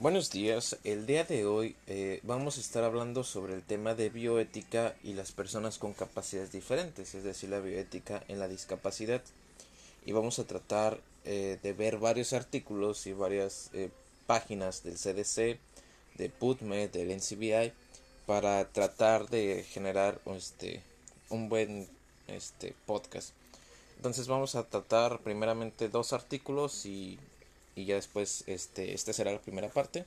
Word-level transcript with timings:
Buenos 0.00 0.30
días, 0.30 0.76
el 0.84 1.06
día 1.06 1.24
de 1.24 1.44
hoy 1.44 1.74
eh, 1.88 2.20
vamos 2.22 2.56
a 2.56 2.60
estar 2.60 2.84
hablando 2.84 3.24
sobre 3.24 3.54
el 3.54 3.64
tema 3.64 3.96
de 3.96 4.10
bioética 4.10 4.94
y 5.02 5.14
las 5.14 5.32
personas 5.32 5.78
con 5.78 5.92
capacidades 5.92 6.52
diferentes, 6.52 7.16
es 7.16 7.24
decir, 7.24 7.50
la 7.50 7.58
bioética 7.58 8.22
en 8.28 8.38
la 8.38 8.46
discapacidad. 8.46 9.20
Y 10.06 10.12
vamos 10.12 10.38
a 10.38 10.44
tratar 10.46 11.00
eh, 11.24 11.58
de 11.64 11.72
ver 11.72 11.98
varios 11.98 12.32
artículos 12.32 13.08
y 13.08 13.12
varias 13.12 13.70
eh, 13.72 13.90
páginas 14.28 14.84
del 14.84 14.94
CDC, 14.94 15.58
de 16.14 16.30
PubMed, 16.30 16.90
del 16.90 17.10
NCBI, 17.10 17.72
para 18.24 18.68
tratar 18.68 19.28
de 19.28 19.64
generar 19.64 20.20
este, 20.26 20.80
un 21.28 21.48
buen 21.48 21.88
este, 22.28 22.72
podcast. 22.86 23.30
Entonces 23.96 24.28
vamos 24.28 24.54
a 24.54 24.62
tratar 24.62 25.18
primeramente 25.22 25.88
dos 25.88 26.12
artículos 26.12 26.86
y 26.86 27.18
y 27.78 27.84
ya 27.84 27.94
después 27.94 28.42
este, 28.48 28.92
esta 28.92 29.12
será 29.12 29.30
la 29.30 29.40
primera 29.40 29.68
parte 29.68 30.04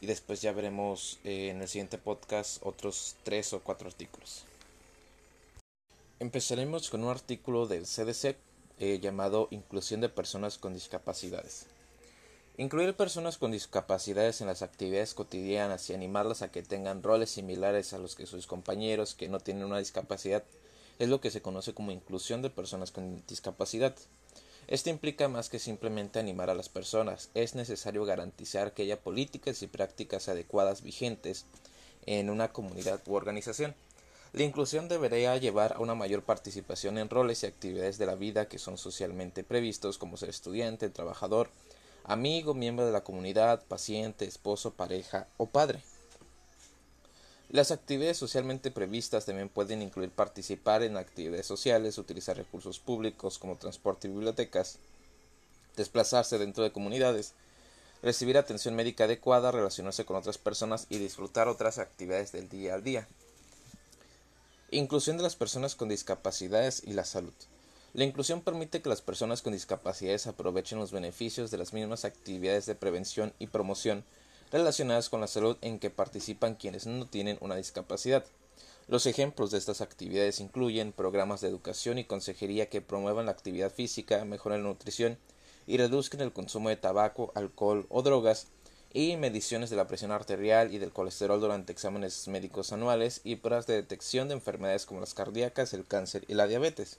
y 0.00 0.06
después 0.06 0.40
ya 0.40 0.52
veremos 0.52 1.18
eh, 1.24 1.48
en 1.48 1.60
el 1.60 1.68
siguiente 1.68 1.98
podcast 1.98 2.64
otros 2.64 3.16
tres 3.24 3.52
o 3.52 3.60
cuatro 3.60 3.88
artículos. 3.88 4.44
Empezaremos 6.20 6.90
con 6.90 7.02
un 7.02 7.10
artículo 7.10 7.66
del 7.66 7.86
CDC 7.86 8.36
eh, 8.78 9.00
llamado 9.00 9.48
Inclusión 9.50 10.00
de 10.00 10.08
personas 10.08 10.58
con 10.58 10.74
discapacidades. 10.74 11.66
Incluir 12.56 12.94
personas 12.94 13.36
con 13.36 13.50
discapacidades 13.50 14.40
en 14.40 14.46
las 14.46 14.62
actividades 14.62 15.14
cotidianas 15.14 15.90
y 15.90 15.94
animarlas 15.94 16.42
a 16.42 16.52
que 16.52 16.62
tengan 16.62 17.02
roles 17.02 17.30
similares 17.30 17.92
a 17.94 17.98
los 17.98 18.14
que 18.14 18.26
sus 18.26 18.46
compañeros 18.46 19.16
que 19.16 19.28
no 19.28 19.40
tienen 19.40 19.64
una 19.64 19.78
discapacidad 19.78 20.44
es 21.00 21.08
lo 21.08 21.20
que 21.20 21.32
se 21.32 21.42
conoce 21.42 21.74
como 21.74 21.90
inclusión 21.90 22.42
de 22.42 22.50
personas 22.50 22.92
con 22.92 23.24
discapacidad. 23.26 23.96
Esto 24.72 24.88
implica 24.88 25.28
más 25.28 25.50
que 25.50 25.58
simplemente 25.58 26.18
animar 26.18 26.48
a 26.48 26.54
las 26.54 26.70
personas, 26.70 27.28
es 27.34 27.54
necesario 27.54 28.06
garantizar 28.06 28.72
que 28.72 28.84
haya 28.84 28.98
políticas 28.98 29.60
y 29.60 29.66
prácticas 29.66 30.30
adecuadas 30.30 30.80
vigentes 30.80 31.44
en 32.06 32.30
una 32.30 32.54
comunidad 32.54 32.98
u 33.06 33.12
organización. 33.12 33.74
La 34.32 34.44
inclusión 34.44 34.88
debería 34.88 35.36
llevar 35.36 35.74
a 35.74 35.80
una 35.80 35.94
mayor 35.94 36.22
participación 36.22 36.96
en 36.96 37.10
roles 37.10 37.42
y 37.42 37.46
actividades 37.48 37.98
de 37.98 38.06
la 38.06 38.14
vida 38.14 38.48
que 38.48 38.58
son 38.58 38.78
socialmente 38.78 39.44
previstos, 39.44 39.98
como 39.98 40.16
ser 40.16 40.30
estudiante, 40.30 40.88
trabajador, 40.88 41.50
amigo, 42.04 42.54
miembro 42.54 42.86
de 42.86 42.92
la 42.92 43.04
comunidad, 43.04 43.62
paciente, 43.66 44.24
esposo, 44.24 44.72
pareja 44.72 45.28
o 45.36 45.44
padre. 45.50 45.82
Las 47.52 47.70
actividades 47.70 48.16
socialmente 48.16 48.70
previstas 48.70 49.26
también 49.26 49.50
pueden 49.50 49.82
incluir 49.82 50.08
participar 50.08 50.82
en 50.82 50.96
actividades 50.96 51.44
sociales, 51.44 51.98
utilizar 51.98 52.34
recursos 52.34 52.78
públicos 52.78 53.38
como 53.38 53.56
transporte 53.56 54.08
y 54.08 54.10
bibliotecas, 54.10 54.78
desplazarse 55.76 56.38
dentro 56.38 56.64
de 56.64 56.72
comunidades, 56.72 57.34
recibir 58.02 58.38
atención 58.38 58.74
médica 58.74 59.04
adecuada, 59.04 59.52
relacionarse 59.52 60.06
con 60.06 60.16
otras 60.16 60.38
personas 60.38 60.86
y 60.88 60.96
disfrutar 60.96 61.46
otras 61.46 61.76
actividades 61.76 62.32
del 62.32 62.48
día 62.48 62.76
a 62.76 62.80
día. 62.80 63.06
Inclusión 64.70 65.18
de 65.18 65.22
las 65.22 65.36
personas 65.36 65.74
con 65.74 65.90
discapacidades 65.90 66.82
y 66.86 66.94
la 66.94 67.04
salud. 67.04 67.34
La 67.92 68.04
inclusión 68.04 68.40
permite 68.40 68.80
que 68.80 68.88
las 68.88 69.02
personas 69.02 69.42
con 69.42 69.52
discapacidades 69.52 70.26
aprovechen 70.26 70.78
los 70.78 70.90
beneficios 70.90 71.50
de 71.50 71.58
las 71.58 71.74
mismas 71.74 72.06
actividades 72.06 72.64
de 72.64 72.76
prevención 72.76 73.34
y 73.38 73.48
promoción 73.48 74.04
relacionadas 74.52 75.08
con 75.08 75.20
la 75.20 75.26
salud 75.26 75.56
en 75.62 75.78
que 75.78 75.90
participan 75.90 76.54
quienes 76.54 76.86
no 76.86 77.08
tienen 77.08 77.38
una 77.40 77.56
discapacidad. 77.56 78.24
Los 78.86 79.06
ejemplos 79.06 79.50
de 79.50 79.58
estas 79.58 79.80
actividades 79.80 80.38
incluyen 80.38 80.92
programas 80.92 81.40
de 81.40 81.48
educación 81.48 81.98
y 81.98 82.04
consejería 82.04 82.68
que 82.68 82.82
promuevan 82.82 83.26
la 83.26 83.32
actividad 83.32 83.72
física, 83.72 84.24
mejoran 84.24 84.62
la 84.62 84.68
nutrición 84.68 85.18
y 85.66 85.78
reduzcan 85.78 86.20
el 86.20 86.32
consumo 86.32 86.68
de 86.68 86.76
tabaco, 86.76 87.32
alcohol 87.34 87.86
o 87.88 88.02
drogas, 88.02 88.48
y 88.94 89.16
mediciones 89.16 89.70
de 89.70 89.76
la 89.76 89.86
presión 89.86 90.10
arterial 90.10 90.72
y 90.74 90.78
del 90.78 90.92
colesterol 90.92 91.40
durante 91.40 91.72
exámenes 91.72 92.28
médicos 92.28 92.72
anuales 92.72 93.22
y 93.24 93.36
pruebas 93.36 93.66
de 93.66 93.74
detección 93.74 94.28
de 94.28 94.34
enfermedades 94.34 94.84
como 94.84 95.00
las 95.00 95.14
cardíacas, 95.14 95.72
el 95.72 95.86
cáncer 95.86 96.24
y 96.28 96.34
la 96.34 96.46
diabetes. 96.46 96.98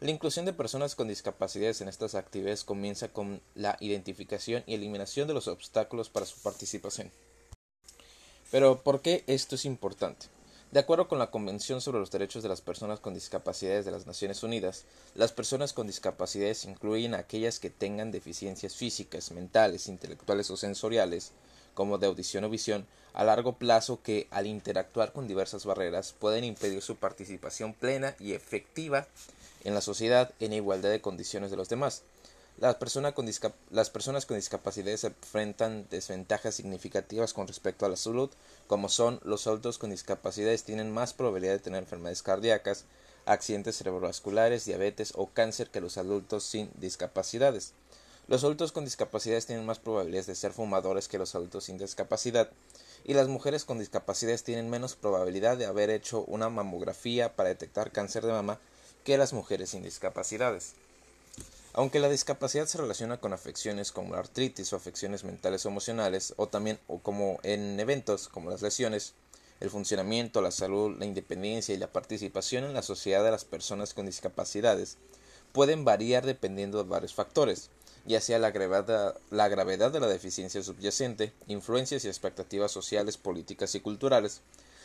La 0.00 0.10
inclusión 0.10 0.44
de 0.44 0.52
personas 0.52 0.94
con 0.94 1.08
discapacidades 1.08 1.80
en 1.80 1.88
estas 1.88 2.14
actividades 2.14 2.64
comienza 2.64 3.08
con 3.08 3.40
la 3.54 3.76
identificación 3.80 4.62
y 4.66 4.74
eliminación 4.74 5.28
de 5.28 5.34
los 5.34 5.48
obstáculos 5.48 6.10
para 6.10 6.26
su 6.26 6.40
participación. 6.40 7.10
Pero, 8.50 8.82
¿por 8.82 9.00
qué 9.00 9.24
esto 9.26 9.54
es 9.54 9.64
importante? 9.64 10.26
De 10.72 10.80
acuerdo 10.80 11.06
con 11.06 11.20
la 11.20 11.30
Convención 11.30 11.80
sobre 11.80 12.00
los 12.00 12.10
Derechos 12.10 12.42
de 12.42 12.48
las 12.48 12.60
Personas 12.60 12.98
con 12.98 13.14
Discapacidades 13.14 13.84
de 13.84 13.92
las 13.92 14.06
Naciones 14.06 14.42
Unidas, 14.42 14.84
las 15.14 15.30
personas 15.30 15.72
con 15.72 15.86
discapacidades 15.86 16.64
incluyen 16.64 17.14
aquellas 17.14 17.60
que 17.60 17.70
tengan 17.70 18.10
deficiencias 18.10 18.74
físicas, 18.74 19.30
mentales, 19.30 19.86
intelectuales 19.86 20.50
o 20.50 20.56
sensoriales, 20.56 21.30
como 21.74 21.98
de 21.98 22.08
audición 22.08 22.42
o 22.42 22.50
visión, 22.50 22.86
a 23.12 23.22
largo 23.22 23.56
plazo 23.56 24.02
que, 24.02 24.26
al 24.32 24.48
interactuar 24.48 25.12
con 25.12 25.28
diversas 25.28 25.64
barreras, 25.64 26.12
pueden 26.18 26.42
impedir 26.42 26.82
su 26.82 26.96
participación 26.96 27.72
plena 27.72 28.16
y 28.18 28.32
efectiva 28.32 29.06
en 29.64 29.74
la 29.74 29.80
sociedad 29.80 30.32
en 30.40 30.52
igualdad 30.52 30.90
de 30.90 31.00
condiciones 31.00 31.50
de 31.50 31.56
los 31.56 31.68
demás. 31.68 32.02
Las, 32.58 32.76
personas 32.76 33.14
con 33.14 33.28
las 33.70 33.90
personas 33.90 34.26
con 34.26 34.36
discapacidades 34.36 35.02
enfrentan 35.02 35.88
desventajas 35.90 36.54
significativas 36.54 37.32
con 37.32 37.48
respecto 37.48 37.84
a 37.84 37.88
la 37.88 37.96
salud, 37.96 38.30
como 38.68 38.88
son 38.88 39.18
los 39.24 39.48
adultos 39.48 39.78
con 39.78 39.90
discapacidades 39.90 40.62
tienen 40.62 40.92
más 40.92 41.14
probabilidad 41.14 41.54
de 41.54 41.58
tener 41.58 41.82
enfermedades 41.82 42.22
cardíacas, 42.22 42.84
accidentes 43.26 43.76
cerebrovasculares, 43.76 44.66
diabetes 44.66 45.14
o 45.16 45.30
cáncer 45.30 45.70
que 45.70 45.80
los 45.80 45.98
adultos 45.98 46.44
sin 46.44 46.70
discapacidades. 46.76 47.72
Los 48.28 48.44
adultos 48.44 48.70
con 48.70 48.84
discapacidades 48.84 49.46
tienen 49.46 49.66
más 49.66 49.80
probabilidades 49.80 50.26
de 50.26 50.36
ser 50.36 50.52
fumadores 50.52 51.08
que 51.08 51.18
los 51.18 51.34
adultos 51.34 51.64
sin 51.64 51.76
discapacidad, 51.76 52.50
y 53.04 53.14
las 53.14 53.28
mujeres 53.28 53.64
con 53.64 53.80
discapacidades 53.80 54.44
tienen 54.44 54.70
menos 54.70 54.94
probabilidad 54.94 55.58
de 55.58 55.66
haber 55.66 55.90
hecho 55.90 56.24
una 56.24 56.48
mamografía 56.48 57.34
para 57.34 57.50
detectar 57.50 57.90
cáncer 57.90 58.24
de 58.24 58.32
mama 58.32 58.60
que 59.04 59.18
las 59.18 59.32
mujeres 59.32 59.70
sin 59.70 59.82
discapacidades. 59.82 60.72
Aunque 61.74 62.00
la 62.00 62.08
discapacidad 62.08 62.66
se 62.66 62.78
relaciona 62.78 63.18
con 63.18 63.32
afecciones 63.32 63.92
como 63.92 64.14
la 64.14 64.20
artritis 64.20 64.72
o 64.72 64.76
afecciones 64.76 65.24
mentales 65.24 65.66
o 65.66 65.68
emocionales, 65.68 66.34
o 66.36 66.48
también 66.48 66.78
o 66.86 66.98
como 66.98 67.38
en 67.42 67.78
eventos 67.78 68.28
como 68.28 68.50
las 68.50 68.62
lesiones, 68.62 69.12
el 69.60 69.70
funcionamiento, 69.70 70.40
la 70.40 70.50
salud, 70.50 70.96
la 70.98 71.04
independencia 71.04 71.74
y 71.74 71.78
la 71.78 71.92
participación 71.92 72.64
en 72.64 72.74
la 72.74 72.82
sociedad 72.82 73.24
de 73.24 73.30
las 73.30 73.44
personas 73.44 73.94
con 73.94 74.06
discapacidades 74.06 74.98
pueden 75.52 75.84
variar 75.84 76.26
dependiendo 76.26 76.82
de 76.82 76.88
varios 76.88 77.14
factores, 77.14 77.70
ya 78.06 78.20
sea 78.20 78.38
la 78.38 78.50
gravedad, 78.50 79.16
la 79.30 79.48
gravedad 79.48 79.92
de 79.92 80.00
la 80.00 80.08
deficiencia 80.08 80.62
subyacente, 80.62 81.32
influencias 81.46 82.04
y 82.04 82.08
expectativas 82.08 82.72
sociales, 82.72 83.16
políticas 83.16 83.74
y 83.74 83.80
culturales, 83.80 84.40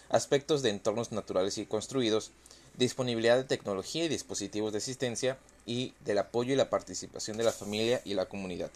aspectos 0.09 0.61
de 0.61 0.69
entornos 0.69 1.11
naturales 1.11 1.57
y 1.57 1.65
construidos, 1.65 2.31
disponibilidad 2.79 3.35
de 3.35 3.43
tecnología 3.43 4.05
y 4.05 4.07
dispositivos 4.07 4.71
de 4.71 4.79
asistencia 4.79 5.37
y 5.65 5.93
del 5.99 6.17
apoyo 6.17 6.53
y 6.53 6.55
la 6.55 6.69
participación 6.69 7.37
de 7.37 7.43
la 7.43 7.51
familia 7.51 8.01
y 8.05 8.13
la 8.13 8.25
comunidad. 8.25 8.71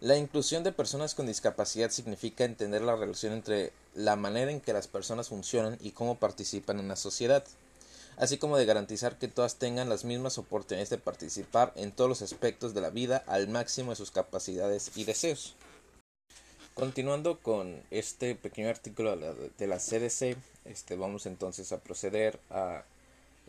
La 0.00 0.16
inclusión 0.16 0.64
de 0.64 0.72
personas 0.72 1.14
con 1.14 1.26
discapacidad 1.26 1.90
significa 1.90 2.44
entender 2.44 2.82
la 2.82 2.96
relación 2.96 3.32
entre 3.32 3.72
la 3.94 4.16
manera 4.16 4.50
en 4.50 4.60
que 4.60 4.72
las 4.72 4.88
personas 4.88 5.28
funcionan 5.28 5.76
y 5.80 5.90
cómo 5.90 6.18
participan 6.18 6.78
en 6.78 6.88
la 6.88 6.96
sociedad, 6.96 7.44
así 8.16 8.38
como 8.38 8.56
de 8.56 8.64
garantizar 8.64 9.18
que 9.18 9.28
todas 9.28 9.56
tengan 9.56 9.88
las 9.88 10.04
mismas 10.04 10.38
oportunidades 10.38 10.90
de 10.90 10.98
participar 10.98 11.72
en 11.76 11.92
todos 11.92 12.08
los 12.08 12.22
aspectos 12.22 12.74
de 12.74 12.80
la 12.80 12.90
vida 12.90 13.22
al 13.26 13.48
máximo 13.48 13.90
de 13.90 13.96
sus 13.96 14.10
capacidades 14.10 14.92
y 14.96 15.04
deseos. 15.04 15.54
Continuando 16.74 17.38
con 17.38 17.82
este 17.90 18.34
pequeño 18.34 18.70
artículo 18.70 19.16
de 19.16 19.66
la 19.66 19.78
CDC, 19.78 20.36
este, 20.64 20.96
vamos 20.96 21.26
entonces 21.26 21.72
a 21.72 21.80
proceder 21.80 22.38
a 22.50 22.84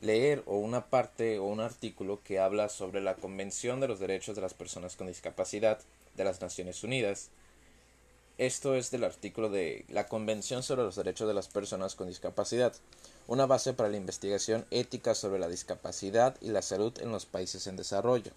leer 0.02 0.44
o 0.46 0.58
una 0.58 0.86
parte 0.86 1.40
o 1.40 1.46
un 1.46 1.60
artículo 1.60 2.20
que 2.24 2.40
habla 2.40 2.70
sobre 2.70 3.02
la 3.02 3.16
Convención 3.16 3.80
de 3.80 3.88
los 3.88 4.00
Derechos 4.00 4.36
de 4.36 4.42
las 4.42 4.54
Personas 4.54 4.96
con 4.96 5.08
Discapacidad 5.08 5.80
de 6.16 6.24
las 6.24 6.42
Naciones 6.42 6.84
Unidas. 6.84 7.30
Esto 8.38 8.76
es 8.76 8.90
del 8.90 9.04
artículo 9.04 9.50
de 9.50 9.86
la 9.90 10.08
Convención 10.08 10.64
sobre 10.64 10.84
los 10.84 10.96
Derechos 10.96 11.28
de 11.28 11.36
las 11.36 11.48
Personas 11.48 11.96
con 11.96 12.08
Discapacidad, 12.08 12.74
una 13.28 13.46
base 13.46 13.74
para 13.74 13.90
la 13.90 13.98
investigación 13.98 14.66
ética 14.72 15.14
sobre 15.16 15.40
la 15.40 15.48
discapacidad 15.48 16.36
y 16.42 16.50
la 16.50 16.64
salud 16.64 16.94
en 17.00 17.12
los 17.12 17.26
países 17.26 17.68
en 17.68 17.78
desarrollo. 17.78 18.32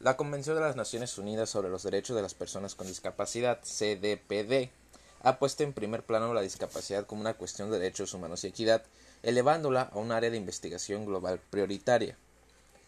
La 0.00 0.16
Convención 0.16 0.56
de 0.56 0.62
las 0.62 0.76
Naciones 0.76 1.16
Unidas 1.18 1.50
sobre 1.50 1.68
los 1.68 1.82
Derechos 1.82 2.16
de 2.16 2.22
las 2.22 2.34
Personas 2.34 2.74
con 2.74 2.86
Discapacidad, 2.86 3.60
CDPD, 3.62 4.70
ha 5.22 5.38
puesto 5.38 5.62
en 5.62 5.72
primer 5.72 6.02
plano 6.04 6.32
la 6.34 6.40
discapacidad 6.40 7.06
como 7.06 7.20
una 7.20 7.34
cuestión 7.34 7.70
de 7.70 7.78
derechos 7.78 8.14
humanos 8.14 8.44
y 8.44 8.48
equidad, 8.48 8.82
elevándola 9.22 9.82
a 9.92 9.98
un 9.98 10.12
área 10.12 10.30
de 10.30 10.36
investigación 10.36 11.04
global 11.04 11.40
prioritaria. 11.50 12.16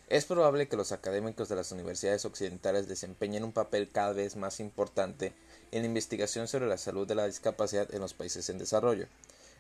Es 0.09 0.25
probable 0.25 0.69
que 0.69 0.77
los 0.77 0.93
académicos 0.93 1.49
de 1.49 1.57
las 1.57 1.73
universidades 1.73 2.25
occidentales 2.25 2.89
desempeñen 2.89 3.45
un 3.45 3.53
papel 3.53 3.91
cada 3.91 4.13
vez 4.13 4.37
más 4.37 4.61
importante 4.61 5.35
en 5.71 5.83
la 5.83 5.89
investigación 5.89 6.49
sobre 6.49 6.67
la 6.67 6.79
salud 6.79 7.07
de 7.07 7.15
la 7.15 7.27
discapacidad 7.27 7.95
en 7.95 8.01
los 8.01 8.15
países 8.15 8.49
en 8.49 8.59
desarrollo, 8.59 9.07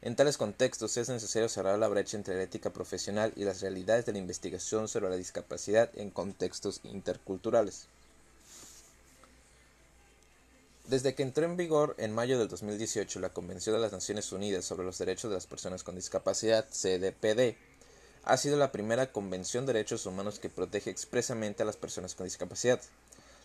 en 0.01 0.15
tales 0.15 0.37
contextos 0.37 0.97
es 0.97 1.09
necesario 1.09 1.49
cerrar 1.49 1.77
la 1.77 1.89
brecha 1.89 2.17
entre 2.17 2.37
la 2.37 2.45
ética 2.45 2.71
profesional 2.71 3.33
y 3.35 3.43
las 3.43 3.61
realidades 3.61 4.07
de 4.07 4.13
la 4.13 4.19
investigación 4.19 4.87
sobre 4.87 5.11
la 5.11 5.17
discapacidad 5.17 5.91
en 5.95 6.11
contextos 6.11 6.81
interculturales. 6.85 7.89
Desde 10.89 11.15
que 11.15 11.23
entró 11.23 11.45
en 11.45 11.59
vigor 11.59 11.95
en 11.99 12.15
mayo 12.15 12.39
del 12.39 12.49
2018 12.49 13.21
la 13.21 13.29
Convención 13.29 13.77
de 13.77 13.83
las 13.83 13.93
Naciones 13.93 14.33
Unidas 14.33 14.65
sobre 14.65 14.87
los 14.87 14.97
Derechos 14.97 15.31
de 15.31 15.35
las 15.35 15.47
Personas 15.47 15.83
con 15.83 15.95
Discapacidad, 15.95 16.67
CDPD, 16.71 17.59
ha 18.25 18.37
sido 18.39 18.57
la 18.57 18.73
primera 18.73 19.13
convención 19.13 19.67
de 19.67 19.75
derechos 19.75 20.07
humanos 20.07 20.39
que 20.39 20.49
protege 20.49 20.89
expresamente 20.89 21.63
a 21.63 21.67
las 21.67 21.77
personas 21.77 22.15
con 22.15 22.25
discapacidad. 22.25 22.81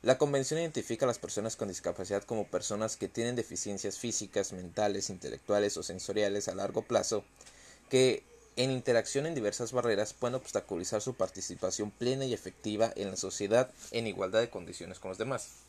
La 0.03 0.17
convención 0.17 0.57
identifica 0.57 1.05
a 1.05 1.07
las 1.07 1.19
personas 1.19 1.57
con 1.57 1.67
discapacidad 1.67 2.23
como 2.23 2.47
personas 2.47 2.95
que 2.95 3.09
tienen 3.09 3.35
deficiencias 3.35 3.99
físicas, 3.99 4.53
mentales, 4.53 5.09
intelectuales 5.09 5.75
o 5.75 5.83
sensoriales 5.83 6.47
a 6.47 6.55
largo 6.55 6.83
plazo 6.83 7.25
que 7.89 8.23
en 8.55 8.71
interacción 8.71 9.25
en 9.25 9.35
diversas 9.35 9.73
barreras 9.73 10.13
pueden 10.13 10.35
obstaculizar 10.35 11.01
su 11.01 11.15
participación 11.15 11.91
plena 11.91 12.23
y 12.23 12.33
efectiva 12.33 12.93
en 12.95 13.11
la 13.11 13.17
sociedad 13.17 13.69
en 13.91 14.07
igualdad 14.07 14.39
de 14.39 14.49
condiciones 14.49 14.99
con 14.99 15.09
los 15.09 15.17
demás 15.17 15.62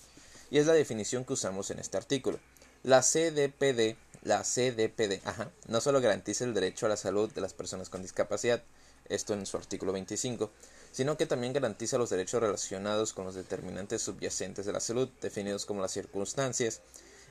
y 0.55 0.59
es 0.59 0.67
la 0.67 0.73
definición 0.73 1.25
que 1.25 1.33
usamos 1.33 1.73
en 1.73 1.81
este 1.81 1.97
artículo. 1.97 2.39
La 2.85 3.01
CDPD, 3.01 3.97
la 4.23 4.45
CDPD, 4.45 5.21
ajá, 5.25 5.51
no 5.67 5.81
solo 5.81 6.01
garantiza 6.01 6.45
el 6.45 6.55
derecho 6.55 6.87
a 6.87 6.91
la 6.91 6.97
salud 6.97 7.29
de 7.33 7.41
las 7.41 7.53
personas 7.53 7.89
con 7.89 8.03
discapacidad, 8.03 8.63
esto 9.09 9.35
en 9.35 9.47
su 9.47 9.57
artículo 9.57 9.93
25, 9.93 10.53
sino 10.93 11.17
que 11.17 11.27
también 11.27 11.55
garantiza 11.55 11.99
los 11.99 12.11
derechos 12.11 12.41
relacionados 12.41 13.13
con 13.13 13.25
los 13.25 13.35
determinantes 13.35 14.03
subyacentes 14.03 14.65
de 14.65 14.73
la 14.73 14.79
salud, 14.79 15.09
definidos 15.21 15.67
como 15.67 15.83
las 15.83 15.91
circunstancias 15.91 16.83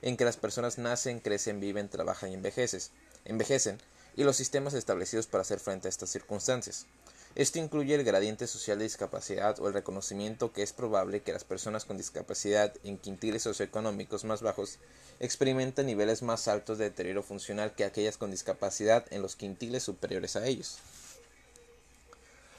en 0.01 0.17
que 0.17 0.25
las 0.25 0.35
personas 0.35 0.77
nacen, 0.77 1.21
crecen, 1.21 1.61
viven, 1.61 1.87
trabajan 1.87 2.29
y 2.29 2.33
envejecen, 2.33 3.77
y 4.17 4.23
los 4.25 4.35
sistemas 4.35 4.73
establecidos 4.73 5.27
para 5.27 5.43
hacer 5.43 5.61
frente 5.61 5.87
a 5.87 5.91
estas 5.91 6.09
circunstancias. 6.09 6.87
Esto 7.35 7.57
incluye 7.57 7.95
el 7.95 8.03
gradiente 8.03 8.45
social 8.45 8.77
de 8.77 8.83
discapacidad 8.83 9.59
o 9.59 9.68
el 9.68 9.74
reconocimiento 9.74 10.53
que 10.53 10.62
es 10.62 10.71
probable 10.71 11.24
que 11.24 11.33
las 11.33 11.44
personas 11.44 11.83
con 11.83 11.97
discapacidad 11.97 12.74
en 12.83 13.00
quintiles 13.00 13.41
socioeconómicos 13.41 14.24
más 14.24 14.44
bajos 14.44 14.77
experimenten 15.19 15.88
niveles 15.88 16.21
más 16.21 16.47
altos 16.47 16.77
de 16.77 16.85
deterioro 16.85 17.24
funcional 17.24 17.74
que 17.74 17.85
aquellas 17.85 18.18
con 18.18 18.30
discapacidad 18.30 19.06
en 19.12 19.24
los 19.24 19.35
quintiles 19.35 19.81
superiores 19.81 20.35
a 20.35 20.45
ellos. 20.45 20.77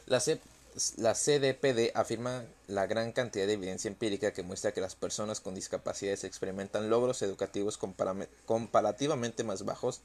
La, 0.06 0.19
CDPD 1.15 1.93
afirma 1.94 2.44
la 2.67 2.87
gran 2.87 3.12
cantidad 3.12 3.47
de 3.47 3.53
evidencia 3.53 3.88
empírica 3.88 4.32
que 4.32 4.43
muestra 4.43 4.73
que 4.73 4.81
las 4.81 4.97
personas 4.97 5.41
con 5.41 5.55
discapacidades 5.55 6.25
experimentan 6.25 6.91
logros 6.91 7.23
educativos 7.23 7.79
comparativamente 8.44 9.44
más 9.44 9.65
bajos 9.65 10.00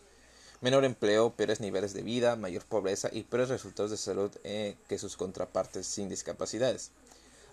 menor 0.61 0.83
empleo, 0.83 1.33
peores 1.35 1.59
niveles 1.59 1.94
de 1.94 2.03
vida, 2.03 2.35
mayor 2.35 2.65
pobreza 2.65 3.09
y 3.11 3.23
peores 3.23 3.50
resultados 3.50 3.91
de 3.91 3.97
salud 3.97 4.31
eh, 4.44 4.75
que 4.88 4.97
sus 4.97 5.15
contrapartes 5.15 5.88
sin 5.88 6.09
discapacidades. 6.09 6.91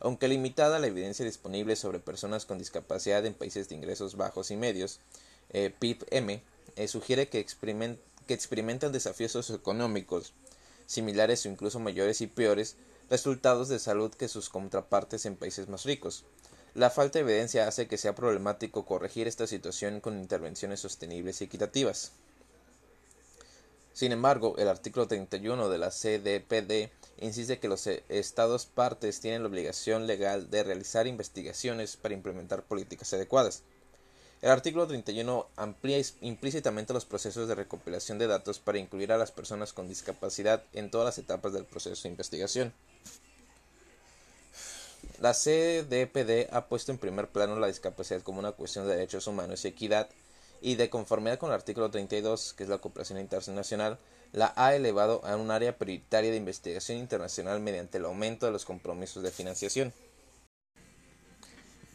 Aunque 0.00 0.28
limitada 0.28 0.78
la 0.78 0.88
evidencia 0.88 1.24
disponible 1.24 1.76
sobre 1.76 2.00
personas 2.00 2.44
con 2.44 2.58
discapacidad 2.58 3.24
en 3.24 3.34
países 3.34 3.68
de 3.68 3.76
ingresos 3.76 4.16
bajos 4.16 4.50
y 4.50 4.56
medios, 4.56 5.00
eh, 5.50 5.72
PIB-M 5.78 6.42
eh, 6.76 6.88
sugiere 6.88 7.28
que, 7.28 7.44
que 8.26 8.34
experimentan 8.34 8.92
desafíos 8.92 9.32
socioeconómicos 9.32 10.32
similares 10.86 11.44
o 11.44 11.48
incluso 11.48 11.80
mayores 11.80 12.20
y 12.20 12.26
peores 12.26 12.76
resultados 13.08 13.68
de 13.68 13.78
salud 13.78 14.12
que 14.12 14.28
sus 14.28 14.48
contrapartes 14.48 15.26
en 15.26 15.36
países 15.36 15.68
más 15.68 15.84
ricos. 15.84 16.24
La 16.74 16.90
falta 16.90 17.18
de 17.18 17.24
evidencia 17.24 17.66
hace 17.66 17.88
que 17.88 17.96
sea 17.96 18.14
problemático 18.14 18.84
corregir 18.84 19.26
esta 19.26 19.46
situación 19.46 20.00
con 20.00 20.18
intervenciones 20.18 20.80
sostenibles 20.80 21.40
y 21.40 21.44
equitativas. 21.44 22.12
Sin 23.96 24.12
embargo, 24.12 24.56
el 24.58 24.68
artículo 24.68 25.08
31 25.08 25.70
de 25.70 25.78
la 25.78 25.88
CDPD 25.88 26.90
insiste 27.22 27.58
que 27.58 27.66
los 27.66 27.86
Estados 27.86 28.66
partes 28.66 29.20
tienen 29.20 29.42
la 29.42 29.48
obligación 29.48 30.06
legal 30.06 30.50
de 30.50 30.64
realizar 30.64 31.06
investigaciones 31.06 31.96
para 31.96 32.12
implementar 32.12 32.62
políticas 32.62 33.14
adecuadas. 33.14 33.62
El 34.42 34.50
artículo 34.50 34.86
31 34.86 35.48
amplía 35.56 35.98
implícitamente 36.20 36.92
los 36.92 37.06
procesos 37.06 37.48
de 37.48 37.54
recopilación 37.54 38.18
de 38.18 38.26
datos 38.26 38.58
para 38.58 38.76
incluir 38.76 39.12
a 39.12 39.16
las 39.16 39.32
personas 39.32 39.72
con 39.72 39.88
discapacidad 39.88 40.62
en 40.74 40.90
todas 40.90 41.06
las 41.06 41.16
etapas 41.16 41.54
del 41.54 41.64
proceso 41.64 42.02
de 42.02 42.10
investigación. 42.10 42.74
La 45.22 45.32
CDPD 45.32 46.52
ha 46.52 46.66
puesto 46.68 46.92
en 46.92 46.98
primer 46.98 47.28
plano 47.28 47.58
la 47.58 47.68
discapacidad 47.68 48.20
como 48.20 48.40
una 48.40 48.52
cuestión 48.52 48.86
de 48.86 48.94
derechos 48.94 49.26
humanos 49.26 49.64
y 49.64 49.68
equidad 49.68 50.10
y 50.60 50.76
de 50.76 50.90
conformidad 50.90 51.38
con 51.38 51.50
el 51.50 51.54
artículo 51.54 51.90
32, 51.90 52.54
que 52.54 52.64
es 52.64 52.68
la 52.68 52.78
cooperación 52.78 53.18
internacional, 53.18 53.98
la 54.32 54.52
ha 54.56 54.74
elevado 54.74 55.24
a 55.24 55.36
un 55.36 55.50
área 55.50 55.78
prioritaria 55.78 56.30
de 56.30 56.36
investigación 56.36 56.98
internacional 56.98 57.60
mediante 57.60 57.98
el 57.98 58.04
aumento 58.04 58.46
de 58.46 58.52
los 58.52 58.64
compromisos 58.64 59.22
de 59.22 59.30
financiación. 59.30 59.92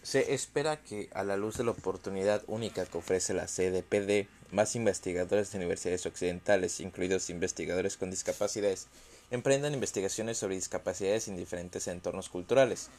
Se 0.03 0.33
espera 0.33 0.81
que, 0.81 1.09
a 1.13 1.23
la 1.23 1.37
luz 1.37 1.57
de 1.57 1.63
la 1.63 1.71
oportunidad 1.71 2.41
única 2.47 2.85
que 2.85 2.97
ofrece 2.97 3.35
la 3.35 3.45
CDPD, 3.45 4.27
más 4.51 4.75
investigadores 4.75 5.51
de 5.51 5.59
universidades 5.59 6.05
occidentales, 6.07 6.79
incluidos 6.79 7.29
investigadores 7.29 7.97
con 7.97 8.09
discapacidades, 8.09 8.87
emprendan 9.29 9.73
investigaciones 9.73 10.39
sobre 10.39 10.55
discapacidades 10.55 11.27
en 11.27 11.37
diferentes 11.37 11.87
entornos 11.87 12.29
culturales. 12.29 12.89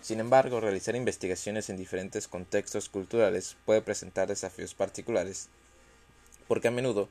Sin 0.00 0.20
embargo, 0.20 0.60
realizar 0.60 0.96
investigaciones 0.96 1.68
en 1.68 1.76
diferentes 1.76 2.28
contextos 2.28 2.88
culturales 2.88 3.56
puede 3.64 3.82
presentar 3.82 4.28
desafíos 4.28 4.74
particulares, 4.74 5.48
porque 6.46 6.68
a 6.68 6.70
menudo 6.70 7.08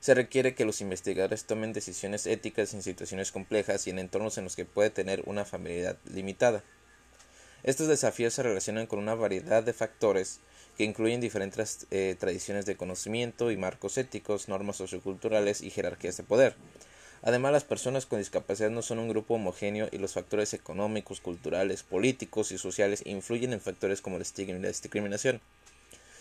se 0.00 0.14
requiere 0.14 0.54
que 0.54 0.64
los 0.64 0.80
investigadores 0.80 1.46
tomen 1.46 1.72
decisiones 1.72 2.26
éticas 2.26 2.74
en 2.74 2.82
situaciones 2.82 3.32
complejas 3.32 3.86
y 3.86 3.90
en 3.90 3.98
entornos 3.98 4.38
en 4.38 4.44
los 4.44 4.54
que 4.54 4.64
puede 4.64 4.90
tener 4.90 5.22
una 5.26 5.44
familiaridad 5.44 5.98
limitada. 6.04 6.62
Estos 7.62 7.88
desafíos 7.88 8.34
se 8.34 8.42
relacionan 8.42 8.86
con 8.86 8.98
una 8.98 9.14
variedad 9.14 9.62
de 9.62 9.72
factores 9.72 10.40
que 10.76 10.84
incluyen 10.84 11.20
diferentes 11.20 11.86
eh, 11.90 12.14
tradiciones 12.18 12.66
de 12.66 12.76
conocimiento 12.76 13.50
y 13.50 13.56
marcos 13.56 13.98
éticos, 13.98 14.48
normas 14.48 14.76
socioculturales 14.76 15.62
y 15.62 15.70
jerarquías 15.70 16.16
de 16.18 16.22
poder. 16.22 16.54
Además, 17.22 17.52
las 17.52 17.64
personas 17.64 18.06
con 18.06 18.18
discapacidad 18.18 18.70
no 18.70 18.82
son 18.82 18.98
un 18.98 19.08
grupo 19.08 19.34
homogéneo 19.34 19.88
y 19.90 19.98
los 19.98 20.12
factores 20.12 20.54
económicos, 20.54 21.20
culturales, 21.20 21.82
políticos 21.82 22.52
y 22.52 22.58
sociales 22.58 23.02
influyen 23.04 23.52
en 23.52 23.60
factores 23.60 24.00
como 24.00 24.16
el 24.16 24.22
estigma 24.22 24.58
y 24.58 24.62
la 24.62 24.68
discriminación. 24.68 25.40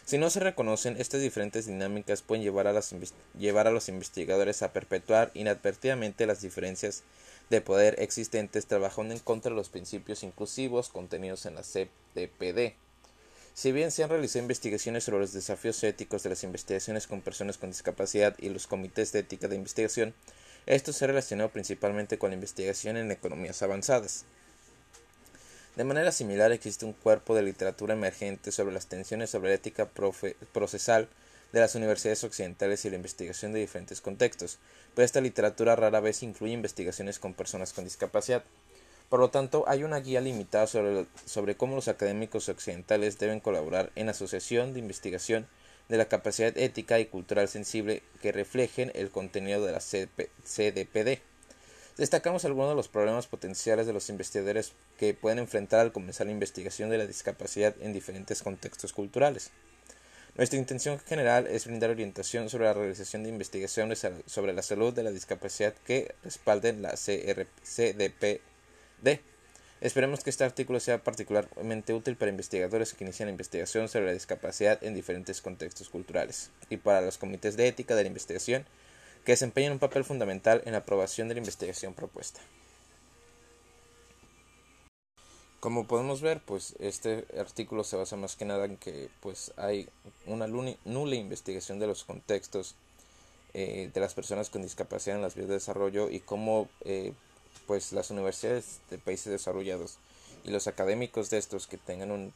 Si 0.05 0.19
no 0.19 0.29
se 0.29 0.39
reconocen, 0.39 0.97
estas 0.97 1.21
diferentes 1.21 1.65
dinámicas 1.65 2.21
pueden 2.21 2.43
llevar 2.43 2.67
a, 2.67 2.73
los 3.71 3.89
investigadores 3.89 4.61
a 4.61 4.71
perpetuar 4.71 5.31
inadvertidamente 5.33 6.27
las 6.27 6.41
diferencias 6.41 7.01
de 7.49 7.61
poder 7.61 7.95
existentes 7.97 8.67
trabajando 8.67 9.15
en 9.15 9.19
contra 9.19 9.49
de 9.49 9.55
los 9.55 9.69
principios 9.69 10.21
inclusivos 10.21 10.89
contenidos 10.89 11.47
en 11.47 11.55
la 11.55 11.63
CDPD. 11.63 12.75
Si 13.55 13.71
bien 13.71 13.89
se 13.89 14.03
han 14.03 14.09
realizado 14.11 14.43
investigaciones 14.43 15.05
sobre 15.05 15.21
los 15.21 15.33
desafíos 15.33 15.83
éticos 15.83 16.21
de 16.21 16.29
las 16.29 16.43
investigaciones 16.43 17.07
con 17.07 17.21
personas 17.21 17.57
con 17.57 17.71
discapacidad 17.71 18.35
y 18.37 18.49
los 18.49 18.67
comités 18.67 19.11
de 19.11 19.19
ética 19.19 19.47
de 19.47 19.55
investigación, 19.55 20.13
esto 20.65 20.93
se 20.93 21.07
relacionó 21.07 21.49
principalmente 21.49 22.17
con 22.17 22.31
la 22.31 22.35
investigación 22.35 22.97
en 22.97 23.11
economías 23.11 23.61
avanzadas. 23.61 24.25
De 25.75 25.83
manera 25.83 26.11
similar 26.11 26.51
existe 26.51 26.85
un 26.85 26.93
cuerpo 26.93 27.35
de 27.35 27.43
literatura 27.43 27.93
emergente 27.93 28.51
sobre 28.51 28.73
las 28.73 28.87
tensiones 28.87 29.29
sobre 29.29 29.49
la 29.49 29.55
ética 29.55 29.89
procesal 30.53 31.09
de 31.51 31.59
las 31.59 31.75
universidades 31.75 32.23
occidentales 32.23 32.85
y 32.85 32.89
la 32.89 32.95
investigación 32.95 33.53
de 33.53 33.59
diferentes 33.59 34.01
contextos, 34.01 34.57
pero 34.93 35.05
esta 35.05 35.21
literatura 35.21 35.75
rara 35.75 35.99
vez 35.99 36.23
incluye 36.23 36.53
investigaciones 36.53 37.19
con 37.19 37.33
personas 37.33 37.73
con 37.73 37.83
discapacidad. 37.83 38.43
Por 39.09 39.19
lo 39.19 39.29
tanto, 39.29 39.65
hay 39.67 39.83
una 39.83 39.99
guía 39.99 40.19
limitada 40.19 40.65
sobre, 40.65 41.05
sobre 41.25 41.55
cómo 41.55 41.75
los 41.75 41.87
académicos 41.87 42.49
occidentales 42.49 43.19
deben 43.19 43.39
colaborar 43.39 43.91
en 43.95 44.09
asociación 44.09 44.73
de 44.73 44.79
investigación 44.79 45.47
de 45.89 45.97
la 45.97 46.05
capacidad 46.05 46.57
ética 46.57 46.99
y 46.99 47.05
cultural 47.05 47.47
sensible 47.47 48.03
que 48.21 48.31
reflejen 48.31 48.91
el 48.95 49.09
contenido 49.09 49.65
de 49.65 49.71
la 49.71 49.79
CDPD. 49.79 51.19
Destacamos 51.97 52.43
algunos 52.43 52.69
de 52.69 52.75
los 52.75 52.87
problemas 52.89 53.27
potenciales 53.27 53.87
de 53.87 53.93
los 53.93 54.09
investigadores 54.09 54.73
que 54.97 55.13
pueden 55.13 55.39
enfrentar 55.39 55.79
al 55.79 55.93
comenzar 55.93 56.27
la 56.27 56.33
investigación 56.33 56.89
de 56.89 56.97
la 56.97 57.07
discapacidad 57.07 57.75
en 57.79 57.93
diferentes 57.93 58.43
contextos 58.43 58.91
culturales. 58.91 59.51
Nuestra 60.35 60.59
intención 60.59 60.99
general 60.99 61.47
es 61.47 61.65
brindar 61.65 61.91
orientación 61.91 62.49
sobre 62.49 62.65
la 62.65 62.73
realización 62.73 63.23
de 63.23 63.29
investigaciones 63.29 64.05
sobre 64.25 64.51
la 64.51 64.61
salud 64.61 64.93
de 64.93 65.03
la 65.03 65.11
discapacidad 65.11 65.73
que 65.85 66.13
respalden 66.23 66.81
la 66.81 66.95
CDPD 66.95 68.41
Esperemos 69.85 70.23
que 70.23 70.31
este 70.31 70.43
artículo 70.43 70.79
sea 70.79 71.03
particularmente 71.03 71.93
útil 71.93 72.15
para 72.15 72.31
investigadores 72.31 72.95
que 72.95 73.03
inician 73.03 73.29
investigación 73.29 73.87
sobre 73.87 74.07
la 74.07 74.13
discapacidad 74.13 74.83
en 74.83 74.95
diferentes 74.95 75.43
contextos 75.43 75.89
culturales 75.89 76.49
y 76.71 76.77
para 76.77 77.01
los 77.01 77.19
comités 77.19 77.55
de 77.55 77.67
ética 77.67 77.93
de 77.93 78.01
la 78.01 78.07
investigación 78.07 78.65
que 79.25 79.33
desempeñan 79.33 79.73
un 79.73 79.77
papel 79.77 80.03
fundamental 80.03 80.63
en 80.65 80.71
la 80.71 80.79
aprobación 80.79 81.27
de 81.27 81.35
la 81.35 81.41
investigación 81.41 81.93
propuesta. 81.93 82.41
Como 85.59 85.85
podemos 85.85 86.19
ver, 86.19 86.41
pues 86.43 86.73
este 86.79 87.27
artículo 87.39 87.83
se 87.83 87.95
basa 87.95 88.15
más 88.15 88.35
que 88.35 88.45
nada 88.45 88.65
en 88.65 88.77
que 88.77 89.11
pues 89.19 89.53
hay 89.55 89.87
una 90.25 90.47
nula 90.47 91.15
investigación 91.15 91.77
de 91.77 91.85
los 91.85 92.05
contextos 92.05 92.73
eh, 93.53 93.91
de 93.93 94.01
las 94.01 94.15
personas 94.15 94.49
con 94.49 94.63
discapacidad 94.63 95.15
en 95.17 95.21
las 95.21 95.35
vías 95.35 95.47
de 95.47 95.53
desarrollo 95.53 96.09
y 96.09 96.21
cómo 96.21 96.69
eh, 96.85 97.13
pues 97.67 97.91
las 97.91 98.09
universidades 98.09 98.79
de 98.89 98.97
países 98.97 99.31
desarrollados 99.31 99.97
y 100.43 100.51
los 100.51 100.67
académicos 100.67 101.29
de 101.29 101.37
estos 101.37 101.67
que 101.67 101.77
tengan 101.77 102.11
un 102.11 102.33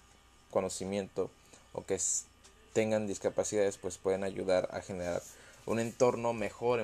conocimiento 0.52 1.30
o 1.74 1.86
que 1.86 2.00
tengan 2.74 3.08
discapacidades 3.08 3.78
pues 3.78 3.98
pueden 3.98 4.24
ayudar 4.24 4.70
a 4.72 4.82
generar 4.82 5.22
un 5.66 5.80
entorno 5.80 6.34
mejor 6.34 6.82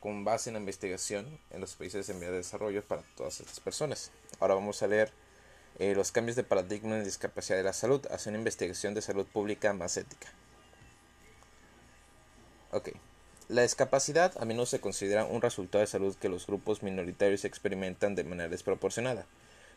con 0.00 0.24
base 0.24 0.50
en 0.50 0.54
la 0.54 0.60
investigación 0.60 1.26
en 1.50 1.60
los 1.60 1.74
países 1.74 2.08
en 2.08 2.18
vía 2.18 2.30
de 2.30 2.38
desarrollo 2.38 2.82
para 2.82 3.02
todas 3.16 3.40
estas 3.40 3.60
personas. 3.60 4.10
Ahora 4.40 4.54
vamos 4.54 4.82
a 4.82 4.86
leer 4.86 5.12
eh, 5.78 5.94
los 5.94 6.12
cambios 6.12 6.36
de 6.36 6.44
paradigma 6.44 6.96
en 6.96 7.04
discapacidad 7.04 7.58
de 7.58 7.64
la 7.64 7.72
salud, 7.72 8.06
hacer 8.10 8.30
una 8.30 8.38
investigación 8.38 8.94
de 8.94 9.02
salud 9.02 9.26
pública 9.26 9.72
más 9.72 9.96
ética. 9.96 10.28
Ok. 12.70 12.90
La 13.52 13.60
discapacidad 13.60 14.32
a 14.40 14.46
menudo 14.46 14.64
se 14.64 14.80
considera 14.80 15.26
un 15.26 15.42
resultado 15.42 15.82
de 15.82 15.86
salud 15.86 16.16
que 16.16 16.30
los 16.30 16.46
grupos 16.46 16.82
minoritarios 16.82 17.44
experimentan 17.44 18.14
de 18.14 18.24
manera 18.24 18.48
desproporcionada. 18.48 19.26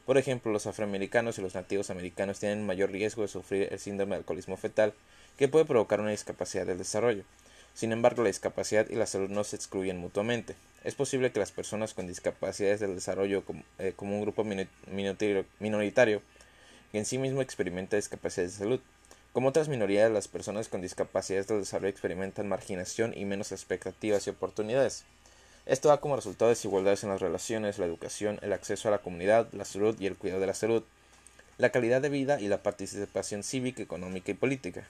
Por 0.05 0.17
ejemplo, 0.17 0.49
los 0.53 0.65
afroamericanos 0.65 1.37
y 1.37 1.41
los 1.41 1.55
nativos 1.55 1.89
americanos 1.89 2.39
tienen 2.39 2.65
mayor 2.65 2.89
riesgo 2.89 3.23
de 3.23 3.27
sufrir 3.27 3.67
el 3.69 3.79
síndrome 3.79 4.11
de 4.11 4.19
alcoholismo 4.19 4.55
fetal, 4.55 4.93
que 5.37 5.49
puede 5.49 5.65
provocar 5.65 5.99
una 5.99 6.11
discapacidad 6.11 6.65
del 6.65 6.77
desarrollo. 6.77 7.25
Sin 7.73 7.91
embargo, 7.91 8.23
la 8.23 8.29
discapacidad 8.29 8.89
y 8.89 8.95
la 8.95 9.07
salud 9.07 9.29
no 9.29 9.43
se 9.43 9.57
excluyen 9.57 9.97
mutuamente. 9.97 10.55
Es 10.85 10.95
posible 10.95 11.33
que 11.33 11.41
las 11.41 11.51
personas 11.51 11.93
con 11.93 12.07
discapacidades 12.07 12.79
del 12.79 12.95
desarrollo 12.95 13.43
como, 13.43 13.61
eh, 13.79 13.93
un 13.99 14.21
grupo 14.21 14.45
minoritario 14.45 16.21
que 16.93 16.97
en 16.97 17.05
sí 17.05 17.17
mismo 17.17 17.41
experimenta 17.41 17.97
discapacidades 17.97 18.53
de 18.53 18.59
salud. 18.59 18.79
Como 19.35 19.49
otras 19.49 19.67
minorías, 19.67 20.09
las 20.09 20.29
personas 20.29 20.69
con 20.69 20.79
discapacidades 20.79 21.49
del 21.49 21.59
desarrollo 21.59 21.89
experimentan 21.89 22.47
marginación 22.47 23.13
y 23.17 23.25
menos 23.25 23.51
expectativas 23.51 24.25
y 24.25 24.29
oportunidades. 24.29 25.03
Esto 25.65 25.89
da 25.89 25.99
como 25.99 26.15
resultado 26.15 26.47
desigualdades 26.47 27.03
en 27.03 27.09
las 27.09 27.19
relaciones, 27.19 27.77
la 27.77 27.85
educación, 27.85 28.39
el 28.43 28.53
acceso 28.53 28.87
a 28.87 28.91
la 28.91 28.99
comunidad, 28.99 29.49
la 29.51 29.65
salud 29.65 29.99
y 29.99 30.05
el 30.05 30.15
cuidado 30.15 30.39
de 30.39 30.47
la 30.47 30.53
salud, 30.53 30.83
la 31.57 31.69
calidad 31.71 32.01
de 32.01 32.07
vida 32.07 32.39
y 32.39 32.47
la 32.47 32.63
participación 32.63 33.43
cívica, 33.43 33.83
económica 33.83 34.31
y 34.31 34.35
política. 34.35 34.87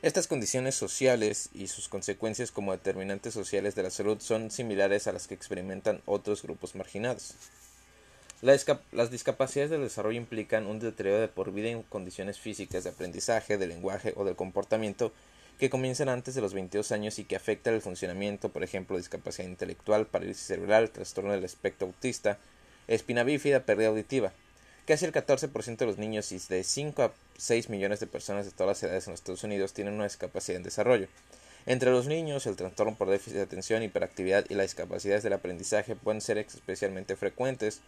Estas 0.00 0.26
condiciones 0.26 0.74
sociales 0.74 1.50
y 1.52 1.66
sus 1.66 1.90
consecuencias 1.90 2.50
como 2.50 2.72
determinantes 2.72 3.34
sociales 3.34 3.74
de 3.74 3.82
la 3.82 3.90
salud 3.90 4.18
son 4.20 4.50
similares 4.50 5.06
a 5.06 5.12
las 5.12 5.28
que 5.28 5.34
experimentan 5.34 6.00
otros 6.06 6.42
grupos 6.42 6.74
marginados. 6.74 7.34
Las 8.40 9.10
discapacidades 9.10 9.70
del 9.70 9.82
desarrollo 9.82 10.16
implican 10.16 10.66
un 10.66 10.78
deterioro 10.78 11.20
de 11.20 11.28
por 11.28 11.52
vida 11.52 11.68
en 11.70 11.82
condiciones 11.82 12.38
físicas 12.38 12.84
de 12.84 12.90
aprendizaje, 12.90 13.58
de 13.58 13.66
lenguaje 13.66 14.14
o 14.16 14.24
del 14.24 14.36
comportamiento 14.36 15.12
que 15.58 15.70
comienzan 15.70 16.08
antes 16.08 16.34
de 16.36 16.40
los 16.40 16.54
22 16.54 16.92
años 16.92 17.18
y 17.18 17.24
que 17.24 17.34
afectan 17.34 17.74
el 17.74 17.82
funcionamiento, 17.82 18.50
por 18.50 18.62
ejemplo, 18.62 18.96
discapacidad 18.96 19.48
intelectual, 19.48 20.06
parálisis 20.06 20.46
cerebral, 20.46 20.90
trastorno 20.90 21.32
del 21.32 21.44
espectro 21.44 21.88
autista, 21.88 22.38
espina 22.86 23.24
bífida, 23.24 23.64
pérdida 23.64 23.88
auditiva. 23.88 24.32
Casi 24.86 25.04
el 25.04 25.12
14% 25.12 25.76
de 25.76 25.86
los 25.86 25.98
niños 25.98 26.30
y 26.32 26.38
de 26.38 26.62
5 26.62 27.02
a 27.02 27.12
6 27.36 27.68
millones 27.70 27.98
de 28.00 28.06
personas 28.06 28.46
de 28.46 28.52
todas 28.52 28.68
las 28.68 28.82
edades 28.84 29.06
en 29.06 29.12
los 29.12 29.20
Estados 29.20 29.42
Unidos 29.42 29.72
tienen 29.72 29.94
una 29.94 30.04
discapacidad 30.04 30.56
en 30.56 30.62
desarrollo. 30.62 31.08
Entre 31.66 31.90
los 31.90 32.06
niños, 32.06 32.46
el 32.46 32.56
trastorno 32.56 32.94
por 32.94 33.10
déficit 33.10 33.34
de 33.34 33.42
atención, 33.42 33.82
hiperactividad 33.82 34.46
y 34.48 34.54
las 34.54 34.66
discapacidades 34.66 35.22
del 35.24 35.34
aprendizaje 35.34 35.96
pueden 35.96 36.22
ser 36.22 36.38
especialmente 36.38 37.16
frecuentes. 37.16 37.82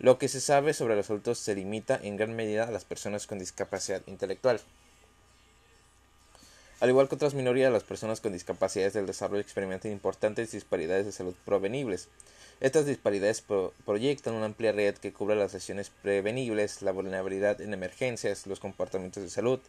Lo 0.00 0.16
que 0.16 0.28
se 0.28 0.40
sabe 0.40 0.72
sobre 0.72 0.96
los 0.96 1.10
adultos 1.10 1.38
se 1.38 1.54
limita 1.54 2.00
en 2.02 2.16
gran 2.16 2.34
medida 2.34 2.66
a 2.66 2.70
las 2.70 2.86
personas 2.86 3.26
con 3.26 3.38
discapacidad 3.38 4.00
intelectual. 4.06 4.58
Al 6.80 6.88
igual 6.88 7.06
que 7.06 7.16
otras 7.16 7.34
minorías, 7.34 7.70
las 7.70 7.84
personas 7.84 8.22
con 8.22 8.32
discapacidades 8.32 8.94
del 8.94 9.04
desarrollo 9.04 9.42
experimentan 9.42 9.92
importantes 9.92 10.52
disparidades 10.52 11.04
de 11.04 11.12
salud 11.12 11.34
provenibles. 11.44 12.08
Estas 12.60 12.86
disparidades 12.86 13.44
proyectan 13.84 14.32
una 14.32 14.46
amplia 14.46 14.72
red 14.72 14.94
que 14.94 15.12
cubre 15.12 15.36
las 15.36 15.52
lesiones 15.52 15.90
prevenibles, 16.02 16.80
la 16.80 16.92
vulnerabilidad 16.92 17.60
en 17.60 17.74
emergencias, 17.74 18.46
los 18.46 18.58
comportamientos 18.58 19.22
de 19.22 19.28
salud, 19.28 19.60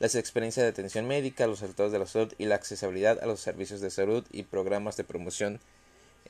las 0.00 0.14
experiencias 0.16 0.64
de 0.64 0.70
atención 0.70 1.08
médica, 1.08 1.46
los 1.46 1.60
resultados 1.60 1.92
de 1.92 1.98
la 1.98 2.06
salud 2.06 2.34
y 2.36 2.44
la 2.44 2.56
accesibilidad 2.56 3.18
a 3.22 3.26
los 3.26 3.40
servicios 3.40 3.80
de 3.80 3.88
salud 3.88 4.26
y 4.30 4.42
programas 4.42 4.98
de 4.98 5.04
promoción 5.04 5.60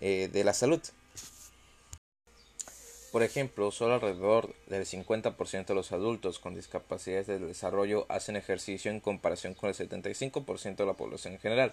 eh, 0.00 0.30
de 0.32 0.44
la 0.44 0.54
salud. 0.54 0.80
Por 3.10 3.22
ejemplo, 3.22 3.70
solo 3.70 3.94
alrededor 3.94 4.54
del 4.66 4.84
50% 4.84 5.66
de 5.66 5.74
los 5.74 5.92
adultos 5.92 6.38
con 6.38 6.54
discapacidades 6.54 7.26
del 7.26 7.46
desarrollo 7.46 8.04
hacen 8.10 8.36
ejercicio 8.36 8.90
en 8.90 9.00
comparación 9.00 9.54
con 9.54 9.70
el 9.70 9.74
75% 9.74 10.76
de 10.76 10.86
la 10.86 10.92
población 10.92 11.32
en 11.32 11.40
general. 11.40 11.72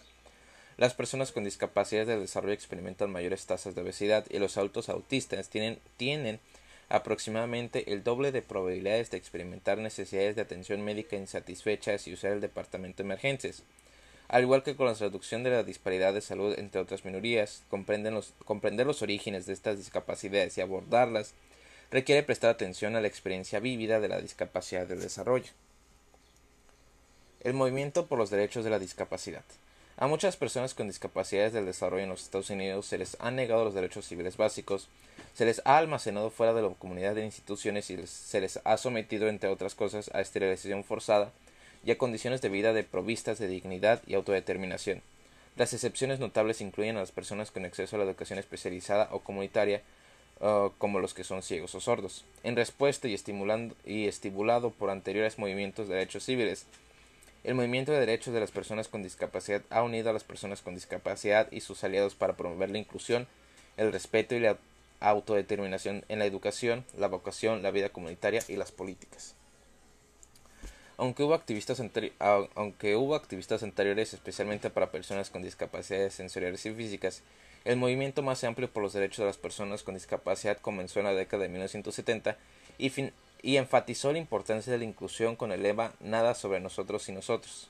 Las 0.77 0.93
personas 0.93 1.33
con 1.33 1.43
discapacidades 1.43 2.07
del 2.07 2.21
desarrollo 2.21 2.53
experimentan 2.53 3.11
mayores 3.11 3.45
tasas 3.45 3.75
de 3.75 3.81
obesidad 3.81 4.25
y 4.29 4.39
los 4.39 4.57
adultos 4.57 4.87
autistas 4.87 5.49
tienen, 5.49 5.79
tienen 5.97 6.39
aproximadamente 6.87 7.91
el 7.91 8.03
doble 8.03 8.31
de 8.31 8.41
probabilidades 8.41 9.11
de 9.11 9.17
experimentar 9.17 9.77
necesidades 9.77 10.37
de 10.37 10.41
atención 10.41 10.83
médica 10.83 11.17
insatisfechas 11.17 12.07
y 12.07 12.13
usar 12.13 12.31
el 12.31 12.41
departamento 12.41 13.03
de 13.03 13.07
emergencias. 13.07 13.63
Al 14.27 14.41
igual 14.41 14.63
que 14.63 14.75
con 14.75 14.87
la 14.87 14.93
reducción 14.93 15.43
de 15.43 15.51
la 15.51 15.63
disparidad 15.63 16.13
de 16.13 16.21
salud 16.21 16.57
entre 16.57 16.81
otras 16.81 17.05
minorías, 17.05 17.63
comprender 17.69 18.87
los 18.87 19.01
orígenes 19.01 19.45
de 19.45 19.53
estas 19.53 19.77
discapacidades 19.77 20.57
y 20.57 20.61
abordarlas 20.61 21.33
requiere 21.91 22.23
prestar 22.23 22.49
atención 22.49 22.95
a 22.95 23.01
la 23.01 23.07
experiencia 23.07 23.59
vívida 23.59 23.99
de 23.99 24.07
la 24.07 24.21
discapacidad 24.21 24.87
del 24.87 25.01
desarrollo. 25.01 25.51
El 27.41 27.53
movimiento 27.53 28.07
por 28.07 28.17
los 28.17 28.31
derechos 28.31 28.63
de 28.63 28.71
la 28.71 28.79
discapacidad. 28.79 29.43
A 29.97 30.07
muchas 30.07 30.35
personas 30.35 30.73
con 30.73 30.87
discapacidades 30.87 31.53
del 31.53 31.67
desarrollo 31.67 32.03
en 32.03 32.09
los 32.09 32.23
Estados 32.23 32.49
Unidos 32.49 32.87
se 32.87 32.97
les 32.97 33.15
han 33.21 33.35
negado 33.37 33.63
los 33.63 33.75
derechos 33.75 34.05
civiles 34.05 34.35
básicos, 34.35 34.89
se 35.35 35.45
les 35.45 35.61
ha 35.63 35.77
almacenado 35.77 36.31
fuera 36.31 36.53
de 36.53 36.63
la 36.63 36.69
comunidad 36.69 37.15
de 37.15 37.23
instituciones 37.23 37.89
y 37.89 38.05
se 38.07 38.41
les 38.41 38.59
ha 38.65 38.77
sometido, 38.77 39.29
entre 39.29 39.49
otras 39.49 39.75
cosas, 39.75 40.09
a 40.13 40.19
esterilización 40.19 40.83
forzada 40.83 41.31
y 41.85 41.91
a 41.91 41.97
condiciones 41.97 42.41
de 42.41 42.49
vida 42.49 42.73
provistas 42.83 43.37
de 43.37 43.47
dignidad 43.47 44.01
y 44.07 44.15
autodeterminación. 44.15 45.01
Las 45.55 45.71
excepciones 45.73 46.19
notables 46.19 46.59
incluyen 46.59 46.97
a 46.97 46.99
las 46.99 47.11
personas 47.11 47.51
con 47.51 47.63
acceso 47.63 47.95
a 47.95 47.99
la 47.99 48.05
educación 48.05 48.39
especializada 48.39 49.07
o 49.11 49.19
comunitaria, 49.19 49.81
como 50.77 50.99
los 50.99 51.13
que 51.13 51.23
son 51.23 51.43
ciegos 51.43 51.75
o 51.75 51.79
sordos. 51.79 52.25
En 52.43 52.57
respuesta 52.57 53.07
y, 53.07 53.13
estimulando, 53.13 53.75
y 53.85 54.07
estimulado 54.07 54.71
por 54.71 54.89
anteriores 54.89 55.39
movimientos 55.39 55.87
de 55.87 55.95
derechos 55.95 56.25
civiles, 56.25 56.65
el 57.45 57.55
movimiento 57.55 57.91
de 57.91 57.99
derechos 57.99 58.33
de 58.33 58.39
las 58.39 58.51
personas 58.51 58.87
con 58.87 59.03
discapacidad 59.03 59.61
ha 59.69 59.83
unido 59.83 60.09
a 60.09 60.13
las 60.13 60.23
personas 60.23 60.61
con 60.61 60.73
discapacidad 60.73 61.49
y 61.51 61.61
sus 61.61 61.83
aliados 61.83 62.15
para 62.15 62.35
promover 62.35 62.71
la 62.71 62.79
inclusión, 62.79 63.27
el 63.77 63.93
respeto 63.93 64.35
y 64.35 64.39
la 64.39 64.57
autodeterminación 64.99 66.03
en 66.09 66.19
la 66.19 66.25
educación, 66.25 66.83
la 66.97 67.07
vocación, 67.07 67.61
la 67.61 67.71
vida 67.71 67.89
comunitaria 67.89 68.41
y 68.47 68.55
las 68.55 68.71
políticas. 68.71 69.35
Aunque 70.97 71.23
hubo, 71.23 71.33
activistas 71.33 71.81
aunque 72.55 72.95
hubo 72.95 73.15
activistas 73.15 73.63
anteriores 73.63 74.13
especialmente 74.13 74.69
para 74.69 74.91
personas 74.91 75.29
con 75.29 75.41
discapacidades 75.41 76.13
sensoriales 76.13 76.65
y 76.65 76.73
físicas, 76.73 77.21
el 77.65 77.77
movimiento 77.77 78.21
más 78.21 78.43
amplio 78.43 78.69
por 78.69 78.83
los 78.83 78.93
derechos 78.93 79.17
de 79.19 79.25
las 79.25 79.37
personas 79.37 79.83
con 79.83 79.95
discapacidad 79.95 80.57
comenzó 80.57 80.99
en 80.99 81.05
la 81.05 81.13
década 81.13 81.43
de 81.43 81.49
1970 81.49 82.37
y, 82.77 83.57
enfatizó 83.57 84.13
la 84.13 84.19
importancia 84.19 84.71
de 84.71 84.79
la 84.79 84.85
inclusión 84.85 85.35
con 85.35 85.51
el 85.51 85.63
lema 85.63 85.93
Nada 85.99 86.33
sobre 86.33 86.59
nosotros 86.59 87.09
y 87.09 87.11
nosotros. 87.11 87.69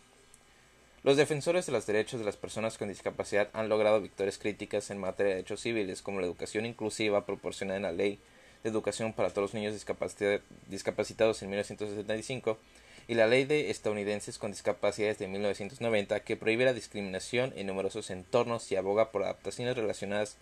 Los 1.04 1.18
defensores 1.18 1.66
de 1.66 1.72
los 1.72 1.86
derechos 1.86 2.20
de 2.20 2.26
las 2.26 2.38
personas 2.38 2.78
con 2.78 2.90
discapacidad 2.90 3.50
han 3.54 3.70
logrado 3.70 4.02
victorias 4.02 4.38
críticas 4.38 4.90
en 4.90 5.00
materia 5.00 5.30
de 5.30 5.36
derechos 5.38 5.62
civiles, 5.62 6.02
como 6.02 6.20
la 6.20 6.26
educación 6.26 6.66
inclusiva 6.66 7.26
proporcionada 7.26 7.78
en 7.78 7.84
la 7.84 7.92
Ley 7.92 8.20
de 8.64 8.70
Educación 8.70 9.14
para 9.14 9.30
todos 9.30 9.44
los 9.44 9.54
niños 9.54 9.74
discapacitados 9.74 11.42
en 11.42 11.50
1975 11.50 12.58
y 13.08 13.14
la 13.14 13.28
Ley 13.28 13.46
de 13.46 13.70
estadounidenses 13.70 14.38
con 14.38 14.52
discapacidades 14.52 15.20
de 15.20 15.28
1990 15.28 16.22
que 16.22 16.38
prohíbe 16.38 16.66
la 16.66 16.74
discriminación 16.74 17.54
en 17.56 17.68
numerosos 17.68 18.10
entornos 18.10 18.72
y 18.72 18.76
aboga 18.76 19.12
por 19.12 19.24
adaptaciones 19.24 19.76
relacionadas 19.76 20.38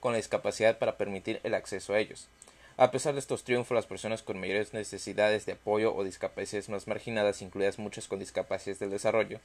con 0.00 0.12
la 0.12 0.18
discapacidad 0.18 0.78
para 0.78 0.96
permitir 0.96 1.40
el 1.44 1.54
acceso 1.54 1.94
a 1.94 2.00
ellos. 2.00 2.28
A 2.76 2.90
pesar 2.90 3.14
de 3.14 3.20
estos 3.20 3.44
triunfos, 3.44 3.74
las 3.74 3.86
personas 3.86 4.22
con 4.22 4.40
mayores 4.40 4.72
necesidades 4.72 5.46
de 5.46 5.52
apoyo 5.52 5.94
o 5.94 6.04
discapacidades 6.04 6.68
más 6.68 6.86
marginadas, 6.86 7.42
incluidas 7.42 7.78
muchas 7.78 8.08
con 8.08 8.18
discapacidades 8.18 8.78
del 8.78 8.90
desarrollo, 8.90 9.40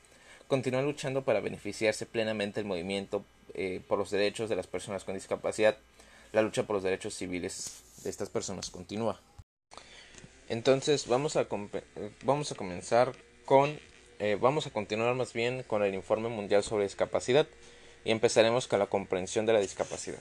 continúan 0.47 0.85
luchando 0.85 1.23
para 1.23 1.41
beneficiarse 1.41 2.05
plenamente 2.05 2.59
del 2.59 2.67
movimiento 2.67 3.25
eh, 3.53 3.81
por 3.87 3.99
los 3.99 4.11
derechos 4.11 4.49
de 4.49 4.55
las 4.55 4.67
personas 4.67 5.03
con 5.03 5.13
discapacidad. 5.13 5.77
La 6.31 6.41
lucha 6.41 6.63
por 6.63 6.75
los 6.75 6.83
derechos 6.83 7.13
civiles 7.13 7.83
de 8.03 8.09
estas 8.09 8.29
personas 8.29 8.69
continúa. 8.69 9.19
Entonces 10.49 11.07
vamos 11.07 11.35
a, 11.35 11.47
vamos 12.23 12.51
a 12.51 12.55
comenzar 12.55 13.11
con, 13.45 13.77
eh, 14.19 14.37
vamos 14.39 14.65
a 14.65 14.69
continuar 14.69 15.13
más 15.15 15.33
bien 15.33 15.63
con 15.63 15.83
el 15.83 15.93
informe 15.93 16.29
mundial 16.29 16.63
sobre 16.63 16.85
discapacidad 16.85 17.47
y 18.05 18.11
empezaremos 18.11 18.67
con 18.67 18.79
la 18.79 18.85
comprensión 18.85 19.45
de 19.45 19.53
la 19.53 19.59
discapacidad. 19.59 20.19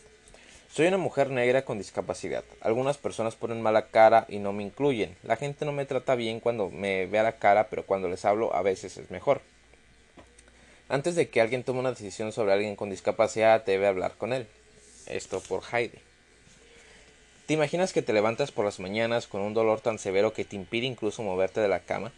Soy 0.73 0.88
una 0.88 0.99
mujer 0.99 1.30
negra 1.30 1.64
con 1.64 1.78
discapacidad. 1.78 2.45
Algunas 2.61 2.99
personas 2.99 3.37
ponen 3.37 3.62
mala 3.62 3.87
cara 3.87 4.26
y 4.28 4.38
no 4.38 4.52
me 4.52 4.64
incluyen. 4.64 5.16
La 5.23 5.37
gente 5.37 5.64
no 5.64 5.73
me 5.73 5.87
trata 5.87 6.16
bien 6.16 6.40
cuando 6.40 6.71
me 6.71 7.06
ve 7.06 7.18
a 7.21 7.23
la 7.23 7.38
cara, 7.38 7.68
pero 7.68 7.87
cuando 7.87 8.09
les 8.09 8.25
hablo 8.25 8.54
a 8.54 8.62
veces 8.62 8.97
es 8.99 9.11
mejor. 9.11 9.40
Antes 10.88 11.14
de 11.14 11.28
que 11.28 11.40
alguien 11.40 11.62
tome 11.62 11.80
una 11.80 11.90
decisión 11.90 12.33
sobre 12.33 12.52
alguien 12.52 12.76
con 12.76 12.90
discapacidad, 12.90 13.64
debe 13.64 13.87
hablar 13.87 14.16
con 14.18 14.33
él. 14.33 14.47
Esto 15.06 15.40
por 15.40 15.62
Heidi. 15.73 16.06
¿Te 17.47 17.55
imaginas 17.55 17.93
que 17.93 18.03
te 18.03 18.12
levantas 18.12 18.50
por 18.50 18.65
las 18.65 18.81
mañanas 18.81 19.29
con 19.29 19.41
un 19.41 19.55
dolor 19.55 19.81
tan 19.81 20.00
severo 20.00 20.33
que 20.33 20.45
te 20.45 20.57
impide 20.57 20.87
incluso 20.87 21.23
moverte 21.23 21.61
de 21.61 21.69
la 21.69 21.79
cama? 21.79 22.11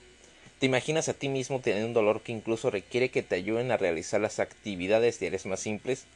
Te 0.59 0.65
imaginas 0.65 1.11
a 1.11 1.13
ti 1.13 1.29
mismo 1.29 1.61
teniendo 1.61 1.87
un 1.89 1.93
dolor 1.93 2.23
que 2.23 2.33
incluso 2.33 2.71
requiere 2.71 3.11
que 3.11 3.23
te 3.23 3.35
ayuden 3.35 3.71
a 3.71 3.77
realizar 3.77 4.23
las 4.23 4.39
actividades 4.39 5.21
diarias 5.21 5.45
más 5.45 5.61
simples. 5.61 6.07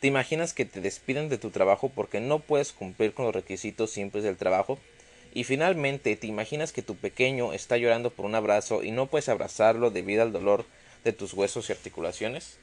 Te 0.00 0.06
imaginas 0.06 0.52
que 0.52 0.66
te 0.66 0.82
despiden 0.82 1.30
de 1.30 1.38
tu 1.38 1.48
trabajo 1.48 1.88
porque 1.88 2.20
no 2.20 2.40
puedes 2.40 2.72
cumplir 2.72 3.14
con 3.14 3.24
los 3.24 3.34
requisitos 3.34 3.90
simples 3.90 4.22
del 4.22 4.36
trabajo. 4.36 4.78
Y 5.32 5.44
finalmente 5.44 6.14
te 6.16 6.26
imaginas 6.26 6.72
que 6.72 6.82
tu 6.82 6.94
pequeño 6.94 7.54
está 7.54 7.78
llorando 7.78 8.10
por 8.10 8.26
un 8.26 8.34
abrazo 8.34 8.82
y 8.82 8.90
no 8.90 9.06
puedes 9.06 9.30
abrazarlo 9.30 9.90
debido 9.90 10.22
al 10.22 10.32
dolor 10.32 10.66
de 11.04 11.14
tus 11.14 11.32
huesos 11.32 11.70
y 11.70 11.72
articulaciones. 11.72 12.58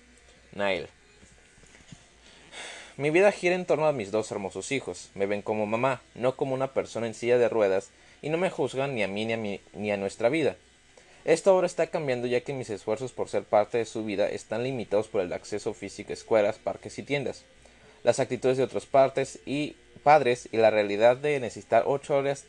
Nail. 0.53 0.87
Mi 2.97 3.09
vida 3.09 3.33
gira 3.33 3.55
en 3.55 3.65
torno 3.65 3.87
a 3.87 3.91
mis 3.91 4.09
dos 4.09 4.31
hermosos 4.31 4.71
hijos. 4.71 5.09
Me 5.15 5.25
ven 5.25 5.41
como 5.41 5.65
mamá, 5.65 6.01
no 6.13 6.37
como 6.37 6.53
una 6.53 6.73
persona 6.73 7.07
en 7.07 7.13
silla 7.13 7.37
de 7.37 7.49
ruedas, 7.49 7.89
y 8.21 8.29
no 8.29 8.37
me 8.37 8.49
juzgan 8.49 8.95
ni 8.95 9.03
a 9.03 9.09
mí 9.09 9.25
ni 9.25 9.33
a, 9.33 9.59
ni 9.73 9.91
a 9.91 9.97
nuestra 9.97 10.29
vida. 10.29 10.55
Esto 11.25 11.51
ahora 11.51 11.67
está 11.67 11.87
cambiando 11.87 12.25
ya 12.25 12.39
que 12.39 12.53
mis 12.53 12.69
esfuerzos 12.69 13.11
por 13.11 13.27
ser 13.27 13.43
parte 13.43 13.79
de 13.79 13.85
su 13.85 14.05
vida 14.05 14.29
están 14.29 14.63
limitados 14.63 15.09
por 15.09 15.19
el 15.19 15.33
acceso 15.33 15.73
físico 15.73 16.11
a 16.11 16.13
escuelas, 16.13 16.57
parques 16.57 16.97
y 16.97 17.03
tiendas, 17.03 17.43
las 18.03 18.21
actitudes 18.21 18.55
de 18.55 18.63
otros 18.63 18.85
partes 18.85 19.39
y 19.45 19.75
padres 20.03 20.47
y 20.53 20.57
la 20.57 20.69
realidad 20.69 21.17
de 21.17 21.41
necesitar 21.41 21.83
ocho 21.87 22.15
horas, 22.15 22.45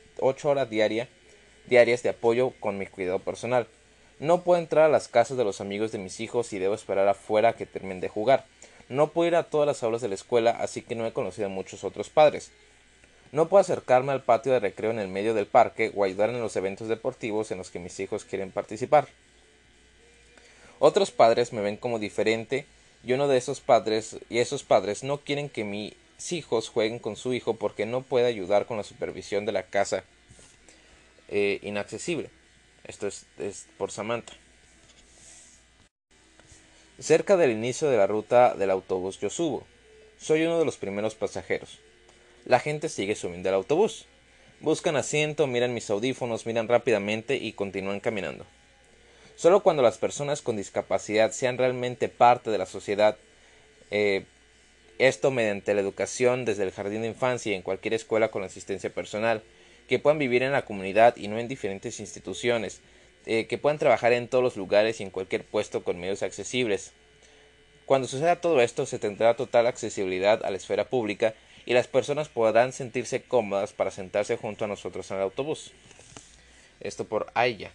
diarias 0.70 2.02
de 2.04 2.08
apoyo 2.08 2.52
con 2.60 2.78
mi 2.78 2.86
cuidado 2.86 3.18
personal. 3.18 3.66
No 4.20 4.44
puedo 4.44 4.60
entrar 4.60 4.84
a 4.84 4.88
las 4.88 5.08
casas 5.08 5.36
de 5.36 5.44
los 5.44 5.60
amigos 5.60 5.90
de 5.90 5.98
mis 5.98 6.20
hijos 6.20 6.52
y 6.52 6.60
debo 6.60 6.74
esperar 6.74 7.08
afuera 7.08 7.54
que 7.54 7.66
terminen 7.66 8.00
de 8.00 8.08
jugar. 8.08 8.44
No 8.88 9.08
puedo 9.08 9.28
ir 9.28 9.36
a 9.36 9.44
todas 9.44 9.66
las 9.66 9.82
aulas 9.82 10.00
de 10.00 10.08
la 10.08 10.14
escuela, 10.14 10.50
así 10.50 10.82
que 10.82 10.94
no 10.94 11.06
he 11.06 11.12
conocido 11.12 11.46
a 11.46 11.50
muchos 11.50 11.82
otros 11.82 12.08
padres. 12.08 12.52
No 13.32 13.48
puedo 13.48 13.60
acercarme 13.60 14.12
al 14.12 14.22
patio 14.22 14.52
de 14.52 14.60
recreo 14.60 14.90
en 14.90 15.00
el 15.00 15.08
medio 15.08 15.34
del 15.34 15.46
parque 15.46 15.92
o 15.94 16.04
ayudar 16.04 16.30
en 16.30 16.40
los 16.40 16.54
eventos 16.56 16.88
deportivos 16.88 17.50
en 17.50 17.58
los 17.58 17.70
que 17.70 17.80
mis 17.80 17.98
hijos 17.98 18.24
quieren 18.24 18.52
participar. 18.52 19.08
Otros 20.78 21.10
padres 21.10 21.52
me 21.52 21.62
ven 21.62 21.76
como 21.76 21.98
diferente 21.98 22.66
y 23.02 23.12
uno 23.12 23.28
de 23.28 23.38
esos 23.38 23.60
padres 23.60 24.18
y 24.28 24.38
esos 24.38 24.62
padres 24.62 25.02
no 25.02 25.18
quieren 25.18 25.48
que 25.48 25.64
mis 25.64 25.94
hijos 26.30 26.68
jueguen 26.68 26.98
con 26.98 27.16
su 27.16 27.34
hijo 27.34 27.54
porque 27.54 27.86
no 27.86 28.02
puede 28.02 28.26
ayudar 28.26 28.66
con 28.66 28.76
la 28.76 28.82
supervisión 28.84 29.46
de 29.46 29.52
la 29.52 29.64
casa 29.64 30.04
eh, 31.28 31.58
inaccesible. 31.62 32.30
Esto 32.84 33.08
es, 33.08 33.26
es 33.38 33.66
por 33.78 33.90
Samantha. 33.90 34.34
Cerca 36.98 37.36
del 37.36 37.50
inicio 37.50 37.90
de 37.90 37.98
la 37.98 38.06
ruta 38.06 38.54
del 38.54 38.70
autobús 38.70 39.20
yo 39.20 39.28
subo. 39.28 39.66
Soy 40.18 40.44
uno 40.44 40.58
de 40.58 40.64
los 40.64 40.78
primeros 40.78 41.14
pasajeros. 41.14 41.78
La 42.46 42.58
gente 42.58 42.88
sigue 42.88 43.14
subiendo 43.14 43.50
al 43.50 43.56
autobús. 43.56 44.06
Buscan 44.60 44.96
asiento, 44.96 45.46
miran 45.46 45.74
mis 45.74 45.90
audífonos, 45.90 46.46
miran 46.46 46.68
rápidamente 46.68 47.36
y 47.36 47.52
continúan 47.52 48.00
caminando. 48.00 48.46
Solo 49.36 49.62
cuando 49.62 49.82
las 49.82 49.98
personas 49.98 50.40
con 50.40 50.56
discapacidad 50.56 51.32
sean 51.32 51.58
realmente 51.58 52.08
parte 52.08 52.48
de 52.50 52.56
la 52.56 52.64
sociedad, 52.64 53.18
eh, 53.90 54.24
esto 54.98 55.30
mediante 55.30 55.74
la 55.74 55.82
educación 55.82 56.46
desde 56.46 56.62
el 56.62 56.72
jardín 56.72 57.02
de 57.02 57.08
infancia 57.08 57.52
y 57.52 57.54
en 57.56 57.60
cualquier 57.60 57.92
escuela 57.92 58.30
con 58.30 58.42
asistencia 58.42 58.88
personal, 58.88 59.42
que 59.86 59.98
puedan 59.98 60.18
vivir 60.18 60.42
en 60.42 60.52
la 60.52 60.64
comunidad 60.64 61.14
y 61.16 61.28
no 61.28 61.38
en 61.38 61.46
diferentes 61.46 62.00
instituciones, 62.00 62.80
eh, 63.26 63.46
que 63.46 63.58
puedan 63.58 63.78
trabajar 63.78 64.12
en 64.12 64.28
todos 64.28 64.42
los 64.42 64.56
lugares 64.56 65.00
y 65.00 65.02
en 65.02 65.10
cualquier 65.10 65.44
puesto 65.44 65.84
con 65.84 65.98
medios 65.98 66.22
accesibles. 66.22 66.92
Cuando 67.84 68.08
suceda 68.08 68.40
todo 68.40 68.60
esto, 68.60 68.86
se 68.86 68.98
tendrá 68.98 69.36
total 69.36 69.66
accesibilidad 69.66 70.44
a 70.44 70.50
la 70.50 70.56
esfera 70.56 70.88
pública 70.88 71.34
y 71.66 71.74
las 71.74 71.88
personas 71.88 72.28
podrán 72.28 72.72
sentirse 72.72 73.22
cómodas 73.22 73.72
para 73.72 73.90
sentarse 73.90 74.36
junto 74.36 74.64
a 74.64 74.68
nosotros 74.68 75.10
en 75.10 75.16
el 75.18 75.24
autobús. 75.24 75.72
Esto 76.80 77.04
por 77.04 77.26
Aya. 77.34 77.72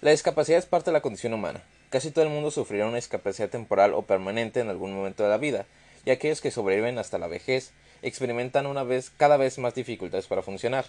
La 0.00 0.10
discapacidad 0.10 0.58
es 0.58 0.66
parte 0.66 0.90
de 0.90 0.92
la 0.92 1.00
condición 1.00 1.32
humana. 1.32 1.62
Casi 1.88 2.10
todo 2.10 2.24
el 2.24 2.30
mundo 2.30 2.50
sufrirá 2.50 2.86
una 2.86 2.96
discapacidad 2.96 3.48
temporal 3.48 3.94
o 3.94 4.02
permanente 4.02 4.60
en 4.60 4.68
algún 4.68 4.94
momento 4.94 5.22
de 5.22 5.30
la 5.30 5.38
vida, 5.38 5.64
y 6.04 6.10
aquellos 6.10 6.42
que 6.42 6.50
sobreviven 6.50 6.98
hasta 6.98 7.18
la 7.18 7.28
vejez 7.28 7.72
experimentan 8.04 8.66
una 8.66 8.84
vez 8.84 9.10
cada 9.16 9.36
vez 9.36 9.58
más 9.58 9.74
dificultades 9.74 10.26
para 10.26 10.42
funcionar. 10.42 10.84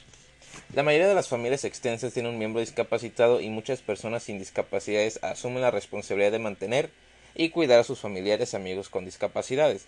La 0.74 0.84
mayoría 0.84 1.08
de 1.08 1.16
las 1.16 1.28
familias 1.28 1.64
extensas 1.64 2.14
tienen 2.14 2.34
un 2.34 2.38
miembro 2.38 2.60
discapacitado 2.60 3.42
y 3.42 3.50
muchas 3.50 3.82
personas 3.82 4.24
sin 4.24 4.40
discapacidades 4.40 5.20
asumen 5.24 5.62
la 5.62 5.72
responsabilidad 5.72 6.32
de 6.32 6.40
mantener 6.40 6.90
y 7.34 7.50
cuidar 7.50 7.80
a 7.80 7.84
sus 7.84 8.00
familiares 8.00 8.54
y 8.54 8.56
amigos 8.56 8.90
con 8.90 9.06
discapacidades. 9.06 9.86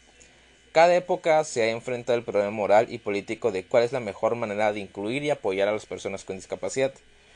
Cada 0.72 0.96
época 0.96 1.44
se 1.44 1.64
ha 1.64 1.70
enfrentado 1.70 2.18
el 2.18 2.26
problema 2.26 2.52
moral 2.52 2.88
y 2.90 3.00
político 3.00 3.52
de 3.52 3.66
cuál 3.66 3.84
es 3.84 3.92
la 3.92 4.00
mejor 4.00 4.36
manera 4.36 4.74
de 4.74 4.80
incluir 4.80 5.24
y 5.24 5.30
apoyar 5.30 5.68
a 5.68 5.72
las 5.72 5.86
personas 5.86 6.24
con 6.24 6.36
discapacidad. 6.36 6.94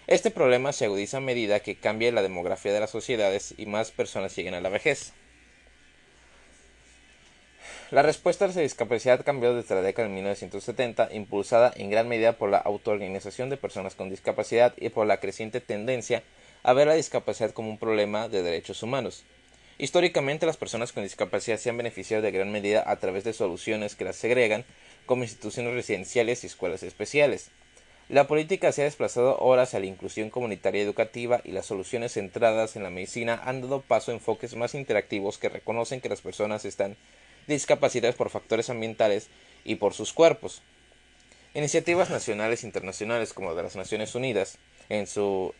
Este 0.07 0.31
problema 0.31 0.73
se 0.73 0.85
agudiza 0.85 1.17
a 1.17 1.21
medida 1.21 1.61
que 1.61 1.75
cambia 1.75 2.11
la 2.11 2.21
demografía 2.21 2.73
de 2.73 2.79
las 2.79 2.89
sociedades 2.89 3.53
y 3.57 3.65
más 3.65 3.91
personas 3.91 4.35
lleguen 4.35 4.53
a 4.53 4.61
la 4.61 4.69
vejez. 4.69 5.13
La 7.91 8.03
respuesta 8.03 8.45
a 8.45 8.47
la 8.47 8.61
discapacidad 8.61 9.25
cambió 9.25 9.53
desde 9.53 9.75
la 9.75 9.81
década 9.81 10.07
de 10.07 10.13
1970, 10.13 11.09
impulsada 11.11 11.73
en 11.75 11.89
gran 11.89 12.07
medida 12.07 12.37
por 12.37 12.49
la 12.49 12.57
autoorganización 12.57 13.49
de 13.49 13.57
personas 13.57 13.95
con 13.95 14.09
discapacidad 14.09 14.73
y 14.77 14.87
por 14.87 15.05
la 15.05 15.19
creciente 15.19 15.59
tendencia 15.59 16.23
a 16.63 16.71
ver 16.71 16.87
la 16.87 16.93
discapacidad 16.93 17.51
como 17.51 17.69
un 17.69 17.77
problema 17.77 18.29
de 18.29 18.43
derechos 18.43 18.81
humanos. 18.81 19.25
Históricamente 19.77 20.45
las 20.45 20.55
personas 20.55 20.93
con 20.93 21.03
discapacidad 21.03 21.57
se 21.57 21.69
han 21.69 21.75
beneficiado 21.75 22.23
de 22.23 22.31
gran 22.31 22.49
medida 22.49 22.81
a 22.89 22.95
través 22.95 23.25
de 23.25 23.33
soluciones 23.33 23.95
que 23.95 24.05
las 24.05 24.15
segregan 24.15 24.63
como 25.05 25.23
instituciones 25.23 25.73
residenciales 25.73 26.45
y 26.45 26.47
escuelas 26.47 26.83
especiales. 26.83 27.51
La 28.07 28.25
política 28.25 28.71
se 28.71 28.83
ha 28.83 28.85
desplazado 28.85 29.31
ahora 29.31 29.63
hacia 29.63 29.81
la 29.81 29.87
inclusión 29.87 30.29
comunitaria 30.29 30.81
educativa 30.81 31.41
y 31.43 31.51
las 31.51 31.65
soluciones 31.65 32.13
centradas 32.13 32.77
en 32.77 32.83
la 32.83 32.89
medicina 32.89 33.41
han 33.43 33.59
dado 33.59 33.81
paso 33.81 34.11
a 34.11 34.13
enfoques 34.13 34.55
más 34.55 34.75
interactivos 34.75 35.37
que 35.37 35.49
reconocen 35.49 35.99
que 35.99 36.09
las 36.09 36.21
personas 36.21 36.63
están 36.63 36.95
discapacitadas 37.47 38.15
por 38.15 38.29
factores 38.29 38.69
ambientales 38.69 39.27
y 39.63 39.75
por 39.75 39.93
sus 39.93 40.13
cuerpos. 40.13 40.61
Iniciativas 41.53 42.09
nacionales 42.09 42.63
e 42.63 42.67
internacionales 42.67 43.33
como 43.33 43.53
de 43.55 43.63
las 43.63 43.75
Naciones 43.75 44.15
Unidas, 44.15 44.57
en 44.89 45.07
su 45.07 45.53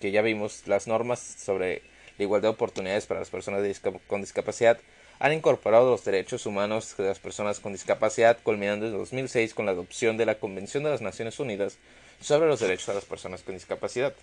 que 0.00 0.10
ya 0.10 0.22
vimos 0.22 0.66
las 0.66 0.86
normas 0.86 1.20
sobre 1.20 1.82
la 2.18 2.24
igualdad 2.24 2.48
de 2.48 2.54
oportunidades 2.54 3.06
para 3.06 3.20
las 3.20 3.30
personas 3.30 3.62
con 4.06 4.20
discapacidad 4.20 4.78
han 5.18 5.32
incorporado 5.32 5.90
los 5.90 6.04
derechos 6.04 6.46
humanos 6.46 6.94
de 6.96 7.04
las 7.04 7.18
personas 7.18 7.60
con 7.60 7.72
discapacidad, 7.72 8.38
culminando 8.42 8.86
en 8.86 8.92
2006 8.92 9.54
con 9.54 9.66
la 9.66 9.72
adopción 9.72 10.16
de 10.16 10.26
la 10.26 10.38
Convención 10.38 10.84
de 10.84 10.90
las 10.90 11.00
Naciones 11.00 11.40
Unidas 11.40 11.78
sobre 12.20 12.48
los 12.48 12.60
derechos 12.60 12.88
de 12.88 12.94
las 12.94 13.04
personas 13.04 13.42
con 13.42 13.54
discapacidad. 13.54 14.14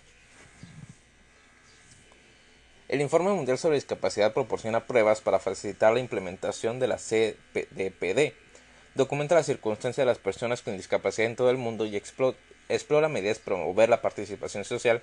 El 2.94 3.00
Informe 3.00 3.32
Mundial 3.32 3.58
sobre 3.58 3.74
Discapacidad 3.74 4.32
proporciona 4.32 4.86
pruebas 4.86 5.20
para 5.20 5.40
facilitar 5.40 5.92
la 5.92 5.98
implementación 5.98 6.78
de 6.78 6.86
la 6.86 6.96
CDPD, 6.96 8.34
documenta 8.94 9.34
las 9.34 9.46
circunstancias 9.46 9.96
de 9.96 10.04
las 10.04 10.18
personas 10.18 10.62
con 10.62 10.76
discapacidad 10.76 11.28
en 11.28 11.34
todo 11.34 11.50
el 11.50 11.56
mundo 11.56 11.86
y 11.86 11.96
explora 11.96 13.08
medidas 13.08 13.40
para 13.40 13.56
promover 13.56 13.88
la 13.88 14.00
participación 14.00 14.64
social 14.64 15.02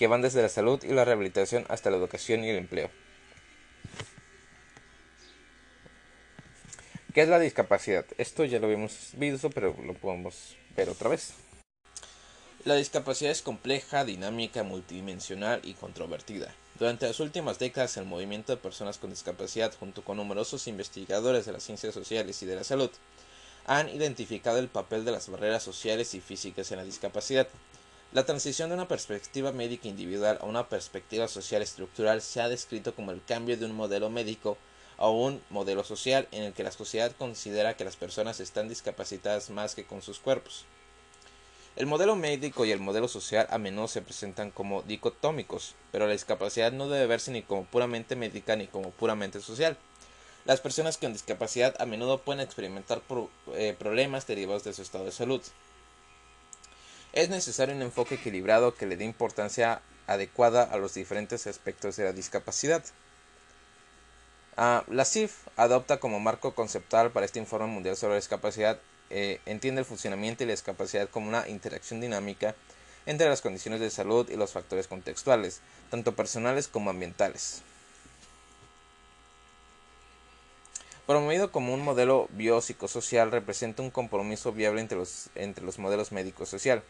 que 0.00 0.08
van 0.08 0.20
desde 0.20 0.42
la 0.42 0.48
salud 0.48 0.82
y 0.82 0.88
la 0.88 1.04
rehabilitación 1.04 1.64
hasta 1.68 1.90
la 1.90 1.98
educación 1.98 2.42
y 2.42 2.48
el 2.48 2.56
empleo. 2.56 2.90
¿Qué 7.14 7.22
es 7.22 7.28
la 7.28 7.38
discapacidad? 7.38 8.04
Esto 8.18 8.46
ya 8.46 8.58
lo 8.58 8.66
habíamos 8.66 9.10
visto, 9.12 9.48
pero 9.50 9.76
lo 9.86 9.94
podemos 9.94 10.56
ver 10.76 10.88
otra 10.88 11.10
vez. 11.10 11.34
La 12.64 12.74
discapacidad 12.74 13.30
es 13.30 13.42
compleja, 13.42 14.04
dinámica, 14.04 14.64
multidimensional 14.64 15.60
y 15.62 15.74
controvertida. 15.74 16.52
Durante 16.78 17.08
las 17.08 17.18
últimas 17.18 17.58
décadas, 17.58 17.96
el 17.96 18.04
movimiento 18.04 18.52
de 18.52 18.62
personas 18.62 18.98
con 18.98 19.10
discapacidad, 19.10 19.74
junto 19.80 20.04
con 20.04 20.16
numerosos 20.16 20.68
investigadores 20.68 21.44
de 21.44 21.52
las 21.52 21.64
ciencias 21.64 21.92
sociales 21.92 22.40
y 22.42 22.46
de 22.46 22.54
la 22.54 22.62
salud, 22.62 22.90
han 23.66 23.88
identificado 23.88 24.58
el 24.58 24.68
papel 24.68 25.04
de 25.04 25.10
las 25.10 25.28
barreras 25.28 25.64
sociales 25.64 26.14
y 26.14 26.20
físicas 26.20 26.70
en 26.70 26.78
la 26.78 26.84
discapacidad, 26.84 27.48
la 28.12 28.24
transición 28.24 28.70
de 28.70 28.76
una 28.76 28.88
perspectiva 28.88 29.52
médica 29.52 29.88
individual 29.88 30.38
a 30.40 30.46
una 30.46 30.68
perspectiva 30.68 31.28
social 31.28 31.60
estructural 31.60 32.22
se 32.22 32.40
ha 32.40 32.48
descrito 32.48 32.94
como 32.94 33.10
el 33.10 33.22
cambio 33.22 33.58
de 33.58 33.66
un 33.66 33.74
modelo 33.74 34.08
médico 34.08 34.56
a 34.96 35.10
un 35.10 35.42
modelo 35.50 35.84
social 35.84 36.26
en 36.30 36.44
el 36.44 36.52
que 36.54 36.62
la 36.62 36.72
sociedad 36.72 37.12
considera 37.18 37.76
que 37.76 37.84
las 37.84 37.96
personas 37.96 38.40
están 38.40 38.68
discapacitadas 38.68 39.50
más 39.50 39.74
que 39.74 39.84
con 39.84 40.00
sus 40.00 40.20
cuerpos. 40.20 40.64
El 41.78 41.86
modelo 41.86 42.16
médico 42.16 42.64
y 42.64 42.72
el 42.72 42.80
modelo 42.80 43.06
social 43.06 43.46
a 43.50 43.58
menudo 43.58 43.86
se 43.86 44.02
presentan 44.02 44.50
como 44.50 44.82
dicotómicos, 44.82 45.76
pero 45.92 46.08
la 46.08 46.12
discapacidad 46.12 46.72
no 46.72 46.88
debe 46.88 47.06
verse 47.06 47.30
ni 47.30 47.42
como 47.42 47.66
puramente 47.66 48.16
médica 48.16 48.56
ni 48.56 48.66
como 48.66 48.90
puramente 48.90 49.40
social. 49.40 49.76
Las 50.44 50.60
personas 50.60 50.98
con 50.98 51.12
discapacidad 51.12 51.80
a 51.80 51.86
menudo 51.86 52.18
pueden 52.18 52.40
experimentar 52.40 53.00
eh, 53.54 53.76
problemas 53.78 54.26
derivados 54.26 54.64
de 54.64 54.72
su 54.72 54.82
estado 54.82 55.04
de 55.04 55.12
salud, 55.12 55.40
es 57.12 57.30
necesario 57.30 57.74
un 57.76 57.82
enfoque 57.82 58.16
equilibrado 58.16 58.74
que 58.74 58.86
le 58.86 58.96
dé 58.96 59.04
importancia 59.04 59.80
adecuada 60.08 60.64
a 60.64 60.78
los 60.78 60.94
diferentes 60.94 61.46
aspectos 61.46 61.96
de 61.96 62.04
la 62.04 62.12
discapacidad. 62.12 62.84
Ah, 64.56 64.84
la 64.88 65.04
CIF 65.04 65.46
adopta 65.56 66.00
como 66.00 66.18
marco 66.18 66.54
conceptual 66.56 67.12
para 67.12 67.24
este 67.24 67.38
informe 67.38 67.68
mundial 67.68 67.96
sobre 67.96 68.14
la 68.14 68.20
discapacidad, 68.20 68.80
eh, 69.10 69.40
entiende 69.46 69.80
el 69.80 69.86
funcionamiento 69.86 70.42
y 70.42 70.46
la 70.46 70.52
discapacidad 70.52 71.08
como 71.08 71.28
una 71.28 71.48
interacción 71.48 72.00
dinámica 72.00 72.54
entre 73.06 73.28
las 73.28 73.40
condiciones 73.40 73.80
de 73.80 73.90
salud 73.90 74.28
y 74.30 74.36
los 74.36 74.52
factores 74.52 74.86
contextuales, 74.86 75.60
tanto 75.90 76.14
personales 76.14 76.68
como 76.68 76.90
ambientales. 76.90 77.62
Promovido 81.06 81.50
como 81.50 81.72
un 81.72 81.82
modelo 81.82 82.28
biopsicosocial, 82.32 83.30
representa 83.30 83.80
un 83.82 83.90
compromiso 83.90 84.52
viable 84.52 84.82
entre 84.82 84.98
los, 84.98 85.30
entre 85.36 85.64
los 85.64 85.78
modelos 85.78 86.12
médico-social. 86.12 86.82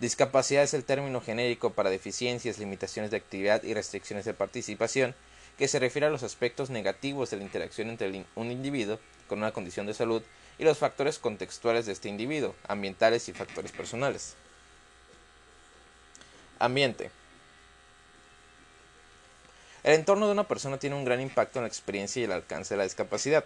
Discapacidad 0.00 0.62
es 0.62 0.72
el 0.72 0.84
término 0.84 1.20
genérico 1.20 1.74
para 1.74 1.90
deficiencias, 1.90 2.58
limitaciones 2.58 3.10
de 3.10 3.18
actividad 3.18 3.62
y 3.64 3.74
restricciones 3.74 4.24
de 4.24 4.32
participación, 4.32 5.14
que 5.58 5.68
se 5.68 5.80
refiere 5.80 6.06
a 6.06 6.10
los 6.10 6.22
aspectos 6.22 6.70
negativos 6.70 7.28
de 7.28 7.36
la 7.36 7.42
interacción 7.42 7.90
entre 7.90 8.24
un 8.36 8.50
individuo 8.50 8.98
con 9.26 9.40
una 9.40 9.52
condición 9.52 9.86
de 9.86 9.92
salud 9.92 10.22
y 10.58 10.64
los 10.64 10.78
factores 10.78 11.18
contextuales 11.18 11.86
de 11.86 11.92
este 11.92 12.08
individuo, 12.08 12.54
ambientales 12.66 13.28
y 13.28 13.32
factores 13.32 13.72
personales. 13.72 14.34
Ambiente. 16.58 17.10
El 19.84 19.94
entorno 19.94 20.26
de 20.26 20.32
una 20.32 20.48
persona 20.48 20.78
tiene 20.78 20.96
un 20.96 21.04
gran 21.04 21.20
impacto 21.20 21.58
en 21.60 21.62
la 21.62 21.68
experiencia 21.68 22.20
y 22.20 22.24
el 22.24 22.32
alcance 22.32 22.74
de 22.74 22.78
la 22.78 22.84
discapacidad. 22.84 23.44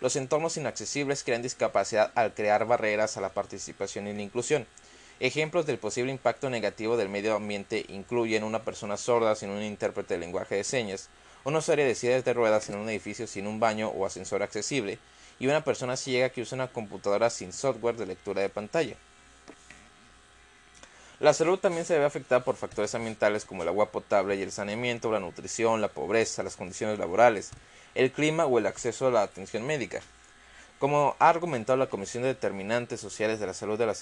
Los 0.00 0.16
entornos 0.16 0.56
inaccesibles 0.56 1.22
crean 1.22 1.42
discapacidad 1.42 2.10
al 2.14 2.34
crear 2.34 2.66
barreras 2.66 3.16
a 3.16 3.20
la 3.20 3.28
participación 3.28 4.08
y 4.08 4.14
la 4.14 4.22
inclusión. 4.22 4.66
Ejemplos 5.20 5.66
del 5.66 5.78
posible 5.78 6.10
impacto 6.10 6.50
negativo 6.50 6.96
del 6.96 7.08
medio 7.08 7.36
ambiente 7.36 7.84
incluyen 7.88 8.42
una 8.42 8.64
persona 8.64 8.96
sorda 8.96 9.36
sin 9.36 9.50
un 9.50 9.62
intérprete 9.62 10.14
de 10.14 10.20
lenguaje 10.20 10.56
de 10.56 10.64
señas, 10.64 11.08
una 11.44 11.58
usuario 11.58 11.84
de 11.84 11.94
sillas 11.94 12.24
de 12.24 12.32
ruedas 12.32 12.68
en 12.68 12.76
un 12.76 12.88
edificio 12.88 13.26
sin 13.26 13.46
un 13.46 13.60
baño 13.60 13.88
o 13.88 14.06
ascensor 14.06 14.42
accesible, 14.42 14.98
y 15.38 15.46
una 15.46 15.64
persona 15.64 15.96
ciega 15.96 16.30
que 16.30 16.42
usa 16.42 16.56
una 16.56 16.68
computadora 16.68 17.30
sin 17.30 17.52
software 17.52 17.96
de 17.96 18.06
lectura 18.06 18.42
de 18.42 18.48
pantalla. 18.48 18.96
La 21.20 21.32
salud 21.32 21.58
también 21.58 21.84
se 21.84 21.98
ve 21.98 22.04
afectada 22.04 22.44
por 22.44 22.56
factores 22.56 22.94
ambientales 22.94 23.44
como 23.44 23.62
el 23.62 23.68
agua 23.68 23.90
potable 23.90 24.36
y 24.36 24.42
el 24.42 24.52
saneamiento, 24.52 25.12
la 25.12 25.20
nutrición, 25.20 25.80
la 25.80 25.88
pobreza, 25.88 26.42
las 26.42 26.56
condiciones 26.56 26.98
laborales, 26.98 27.50
el 27.94 28.10
clima 28.10 28.46
o 28.46 28.58
el 28.58 28.66
acceso 28.66 29.06
a 29.06 29.10
la 29.10 29.22
atención 29.22 29.64
médica. 29.64 30.00
Como 30.78 31.16
ha 31.18 31.28
argumentado 31.28 31.78
la 31.78 31.86
Comisión 31.86 32.24
de 32.24 32.30
Determinantes 32.30 33.00
Sociales 33.00 33.38
de 33.38 33.46
la 33.46 33.54
Salud 33.54 33.78
de 33.78 33.86
la, 33.86 33.94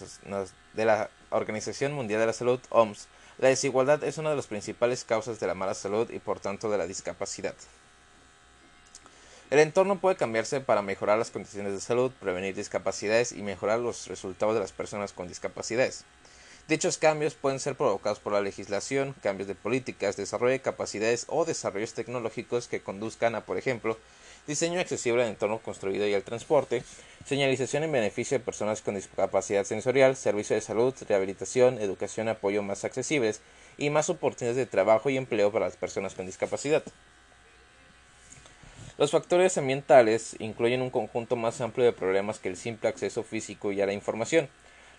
de 0.72 0.84
la 0.84 1.10
Organización 1.30 1.92
Mundial 1.92 2.18
de 2.20 2.26
la 2.26 2.32
Salud, 2.32 2.60
OMS, 2.70 3.06
la 3.38 3.48
desigualdad 3.48 4.02
es 4.04 4.18
una 4.18 4.30
de 4.30 4.36
las 4.36 4.46
principales 4.46 5.04
causas 5.04 5.38
de 5.38 5.46
la 5.46 5.54
mala 5.54 5.74
salud 5.74 6.10
y 6.10 6.18
por 6.18 6.40
tanto 6.40 6.70
de 6.70 6.78
la 6.78 6.86
discapacidad. 6.86 7.54
El 9.52 9.58
entorno 9.58 10.00
puede 10.00 10.16
cambiarse 10.16 10.62
para 10.62 10.80
mejorar 10.80 11.18
las 11.18 11.30
condiciones 11.30 11.74
de 11.74 11.80
salud, 11.80 12.10
prevenir 12.18 12.54
discapacidades 12.54 13.32
y 13.32 13.42
mejorar 13.42 13.80
los 13.80 14.06
resultados 14.06 14.54
de 14.54 14.62
las 14.62 14.72
personas 14.72 15.12
con 15.12 15.28
discapacidades. 15.28 16.06
Dichos 16.68 16.96
cambios 16.96 17.34
pueden 17.34 17.60
ser 17.60 17.74
provocados 17.74 18.18
por 18.18 18.32
la 18.32 18.40
legislación, 18.40 19.14
cambios 19.22 19.48
de 19.48 19.54
políticas, 19.54 20.16
desarrollo 20.16 20.52
de 20.52 20.62
capacidades 20.62 21.26
o 21.28 21.44
desarrollos 21.44 21.92
tecnológicos 21.92 22.66
que 22.66 22.80
conduzcan 22.80 23.34
a, 23.34 23.44
por 23.44 23.58
ejemplo, 23.58 23.98
diseño 24.46 24.80
accesible 24.80 25.20
del 25.20 25.32
entorno 25.32 25.58
construido 25.58 26.06
y 26.06 26.14
el 26.14 26.22
transporte, 26.22 26.82
señalización 27.26 27.82
en 27.82 27.92
beneficio 27.92 28.38
de 28.38 28.44
personas 28.46 28.80
con 28.80 28.94
discapacidad 28.94 29.64
sensorial, 29.64 30.16
servicio 30.16 30.56
de 30.56 30.62
salud, 30.62 30.94
rehabilitación, 31.06 31.78
educación, 31.78 32.30
apoyo 32.30 32.62
más 32.62 32.86
accesibles 32.86 33.42
y 33.76 33.90
más 33.90 34.08
oportunidades 34.08 34.56
de 34.56 34.64
trabajo 34.64 35.10
y 35.10 35.18
empleo 35.18 35.52
para 35.52 35.66
las 35.66 35.76
personas 35.76 36.14
con 36.14 36.24
discapacidad. 36.24 36.82
Los 38.98 39.10
factores 39.10 39.56
ambientales 39.56 40.36
incluyen 40.38 40.82
un 40.82 40.90
conjunto 40.90 41.34
más 41.34 41.62
amplio 41.62 41.86
de 41.86 41.92
problemas 41.92 42.38
que 42.38 42.50
el 42.50 42.58
simple 42.58 42.90
acceso 42.90 43.22
físico 43.22 43.72
y 43.72 43.80
a 43.80 43.86
la 43.86 43.94
información. 43.94 44.50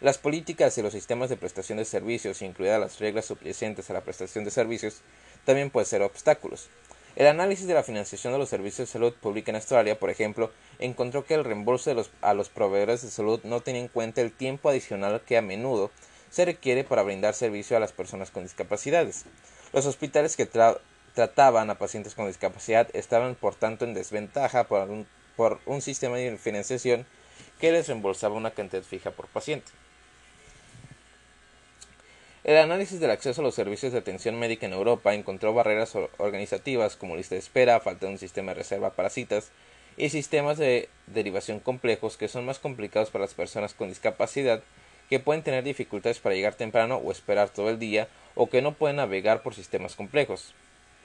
Las 0.02 0.18
políticas 0.18 0.76
y 0.78 0.82
los 0.82 0.94
sistemas 0.94 1.30
de 1.30 1.38
prestación 1.38 1.78
de 1.78 1.86
servicios, 1.86 2.42
incluidas 2.42 2.80
las 2.80 3.00
reglas 3.00 3.26
subyacentes 3.26 3.90
a 3.90 3.94
la 3.94 4.02
prestación 4.02 4.46
de 4.46 4.52
servicios, 4.52 5.02
también 5.46 5.70
pueden 5.70 5.86
ser 5.86 6.02
obstáculos. 6.02 6.70
El 7.16 7.28
análisis 7.28 7.68
de 7.68 7.76
la 7.76 7.84
financiación 7.84 8.34
de 8.34 8.40
los 8.40 8.50
servicios 8.50 8.88
de 8.88 8.92
salud 8.92 9.14
pública 9.14 9.52
en 9.52 9.58
Australia, 9.58 10.00
por 10.00 10.10
ejemplo, 10.10 10.52
encontró 10.80 11.24
que 11.24 11.36
el 11.36 11.44
reembolso 11.44 11.96
a 12.22 12.34
los 12.34 12.50
proveedores 12.50 13.04
de 13.04 13.12
salud 13.12 13.42
no 13.44 13.62
tiene 13.62 13.80
en 13.80 13.88
cuenta 13.88 14.22
el 14.22 14.32
tiempo 14.32 14.70
adicional 14.70 15.22
que 15.22 15.38
a 15.38 15.44
menudo 15.44 15.92
se 16.32 16.46
requiere 16.46 16.84
para 16.84 17.04
brindar 17.04 17.36
servicio 17.36 17.78
a 17.78 17.80
las 17.80 17.92
personas 17.92 18.32
con 18.32 18.42
discapacidades. 18.42 19.26
Los 19.72 19.86
hospitales 19.86 20.36
que 20.36 20.48
trataban 21.14 21.70
a 21.70 21.78
pacientes 21.78 22.16
con 22.16 22.28
discapacidad 22.28 22.88
estaban 22.94 23.36
por 23.36 23.56
tanto 23.56 23.86
en 23.86 23.94
desventaja 23.94 24.66
por 24.66 24.90
un, 24.90 25.08
por 25.36 25.60
un 25.66 25.82
sistema 25.82 26.18
de 26.18 26.38
financiación 26.38 27.06
que 27.60 27.72
les 27.72 27.88
reembolsaba 27.88 28.36
una 28.36 28.52
cantidad 28.52 28.84
fija 28.84 29.12
por 29.12 29.28
paciente. 29.28 29.72
El 32.44 32.58
análisis 32.58 33.00
del 33.00 33.12
acceso 33.12 33.40
a 33.40 33.44
los 33.44 33.56
servicios 33.56 33.94
de 33.94 34.00
atención 34.00 34.38
médica 34.38 34.66
en 34.66 34.74
Europa 34.74 35.14
encontró 35.14 35.54
barreras 35.54 35.96
organizativas 36.18 36.98
como 36.98 37.16
lista 37.16 37.36
de 37.36 37.40
espera, 37.40 37.80
falta 37.80 38.06
de 38.06 38.12
un 38.12 38.18
sistema 38.18 38.52
de 38.52 38.60
reserva 38.60 38.90
para 38.90 39.10
citas 39.10 39.52
y 39.96 40.10
sistemas 40.10 40.58
de 40.58 40.90
derivación 41.08 41.62
complejos 41.62 42.18
que 42.18 42.28
son 42.28 42.46
más 42.46 42.60
complicados 42.60 43.12
para 43.12 43.24
las 43.24 43.34
personas 43.34 43.74
con 43.74 43.88
discapacidad 43.88 44.62
que 45.10 45.20
pueden 45.20 45.44
tener 45.44 45.64
dificultades 45.64 46.20
para 46.20 46.36
llegar 46.36 46.56
temprano 46.56 46.98
o 46.98 47.12
esperar 47.12 47.50
todo 47.50 47.70
el 47.70 47.80
día 47.80 48.10
o 48.36 48.50
que 48.50 48.62
no 48.62 48.74
pueden 48.74 48.98
navegar 48.98 49.42
por 49.42 49.54
sistemas 49.54 49.96
complejos. 49.96 50.54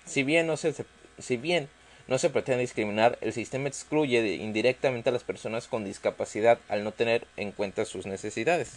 Si 0.09 0.23
bien 0.23 0.47
no 0.47 0.57
se, 0.57 2.31
pretende 2.31 2.63
discriminar, 2.63 3.19
el 3.21 3.35
sistema 3.35 3.69
excluye 3.69 4.37
indirectamente 4.37 5.11
a 5.11 5.13
las 5.13 5.23
personas 5.23 5.69
con 5.69 5.85
discapacidad 5.85 6.59
al 6.69 6.83
no 6.83 6.93
tener 6.93 7.27
en 7.37 7.53
cuenta 7.53 7.85
sus 7.85 8.07
necesidades. 8.07 8.73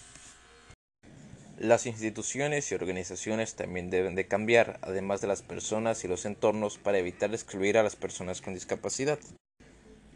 Las 1.58 1.86
instituciones 1.86 2.70
y 2.72 2.76
organizaciones 2.76 3.56
también 3.56 3.89
deben 3.89 4.13
de 4.13 4.28
cambiar, 4.28 4.78
además 4.82 5.22
de 5.22 5.28
las 5.28 5.41
personas 5.41 6.04
y 6.04 6.10
los 6.10 6.26
entornos, 6.26 6.78
para 6.78 6.98
evitar 6.98 7.34
excluir 7.34 7.78
a 7.78 7.84
las 7.84 7.96
personas 7.96 8.41
con 8.41 8.54
discapacidad. 8.54 9.17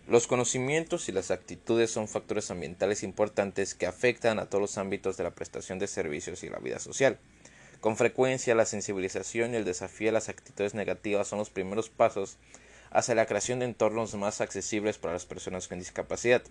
Los 0.08 0.28
conocimientos 0.28 1.08
y 1.08 1.13
las 1.13 1.32
actitudes 1.32 1.91
son 1.91 2.10
factores 2.10 2.51
ambientales 2.51 3.04
importantes 3.04 3.73
que 3.73 3.86
afectan 3.86 4.38
a 4.39 4.47
todos 4.47 4.62
los 4.62 4.78
ámbitos 4.78 5.15
de 5.15 5.23
la 5.23 5.34
prestación 5.34 5.80
de 5.80 5.88
servicios 5.88 6.43
y 6.43 6.49
la 6.49 6.60
vida 6.60 6.80
social. 6.80 7.19
Con 7.86 7.98
frecuencia, 7.98 8.56
la 8.56 8.65
sensibilización 8.65 9.54
y 9.54 9.58
el 9.58 9.63
desafío 9.63 10.10
a 10.10 10.12
las 10.12 10.28
actitudes 10.28 10.74
negativas 10.74 11.28
son 11.28 11.38
los 11.38 11.52
primeros 11.52 11.91
pasos 11.91 12.39
hacia 12.89 13.13
la 13.13 13.28
creación 13.28 13.60
de 13.60 13.65
entornos 13.65 14.15
más 14.15 14.41
accesibles 14.41 14.98
para 14.98 15.13
las 15.13 15.28
personas 15.28 15.67
con 15.67 15.78
discapacidad. 15.78 16.41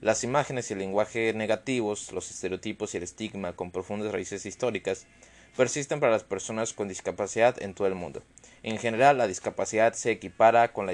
Las 0.00 0.24
imágenes 0.24 0.68
y 0.68 0.72
el 0.72 0.80
lenguaje 0.80 1.34
negativos, 1.34 2.10
los 2.10 2.28
estereotipos 2.32 2.94
y 2.94 2.96
el 2.96 3.04
estigma 3.04 3.52
con 3.52 3.70
profundas 3.70 4.10
raíces 4.10 4.44
históricas 4.44 5.06
persisten 5.56 6.00
para 6.00 6.10
las 6.10 6.24
personas 6.24 6.72
con 6.72 6.88
discapacidad 6.88 7.62
en 7.62 7.74
todo 7.74 7.86
el 7.86 7.94
mundo. 7.94 8.24
En 8.64 8.76
general, 8.76 9.18
la 9.18 9.28
discapacidad 9.28 9.92
se 9.92 10.10
equipara 10.10 10.72
con 10.72 10.90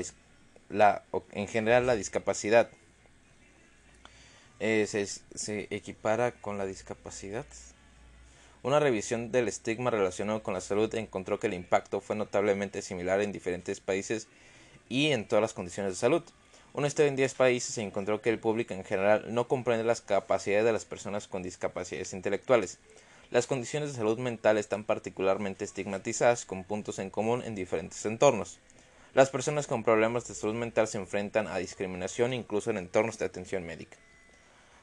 la, 0.69 1.03
en 1.33 1.49
general 1.49 1.87
la 1.87 1.97
discapacidad 1.97 2.69
eh, 4.61 4.85
se, 4.87 5.07
se 5.07 5.67
equipara 5.71 6.33
con 6.33 6.59
la 6.59 6.67
discapacidad. 6.67 7.47
Una 8.69 8.81
revisión 8.81 9.33
del 9.33 9.49
estigma 9.49 9.89
relacionado 9.91 10.43
con 10.43 10.53
la 10.53 10.61
salud 10.61 10.95
encontró 10.95 11.41
que 11.41 11.47
el 11.47 11.55
impacto 11.55 12.03
fue 12.03 12.17
notablemente 12.17 12.83
similar 12.83 13.23
en 13.23 13.33
diferentes 13.33 13.81
países 13.81 14.29
y 14.91 15.13
en 15.13 15.27
todas 15.27 15.41
las 15.41 15.55
condiciones 15.55 15.93
de 15.93 15.97
salud. 15.97 16.23
Un 16.75 16.85
estudio 16.85 17.09
en 17.09 17.17
10 17.17 17.33
países 17.33 17.75
se 17.75 17.81
encontró 17.81 18.21
que 18.21 18.29
el 18.29 18.39
público 18.39 18.75
en 18.75 18.85
general 18.85 19.25
no 19.33 19.49
comprende 19.49 19.85
las 19.85 20.03
capacidades 20.03 20.67
de 20.67 20.75
las 20.75 20.85
personas 20.85 21.29
con 21.29 21.43
discapacidades 21.43 22.13
intelectuales. 22.13 22.79
Las 23.31 23.47
condiciones 23.47 23.93
de 23.93 23.97
salud 23.97 24.19
mental 24.19 24.59
están 24.59 24.85
particularmente 24.85 25.65
estigmatizadas 25.65 26.45
con 26.45 26.65
puntos 26.65 26.99
en 26.99 27.09
común 27.09 27.43
en 27.47 27.55
diferentes 27.55 28.05
entornos. 28.05 28.59
Las 29.15 29.31
personas 29.31 29.67
con 29.67 29.83
problemas 29.83 30.29
de 30.29 30.35
salud 30.35 30.55
mental 30.55 30.89
se 30.89 30.99
enfrentan 30.99 31.47
a 31.47 31.57
discriminación 31.57 32.35
incluso 32.35 32.69
en 32.69 32.77
entornos 32.77 33.17
de 33.17 33.25
atención 33.25 33.65
médica. 33.65 33.97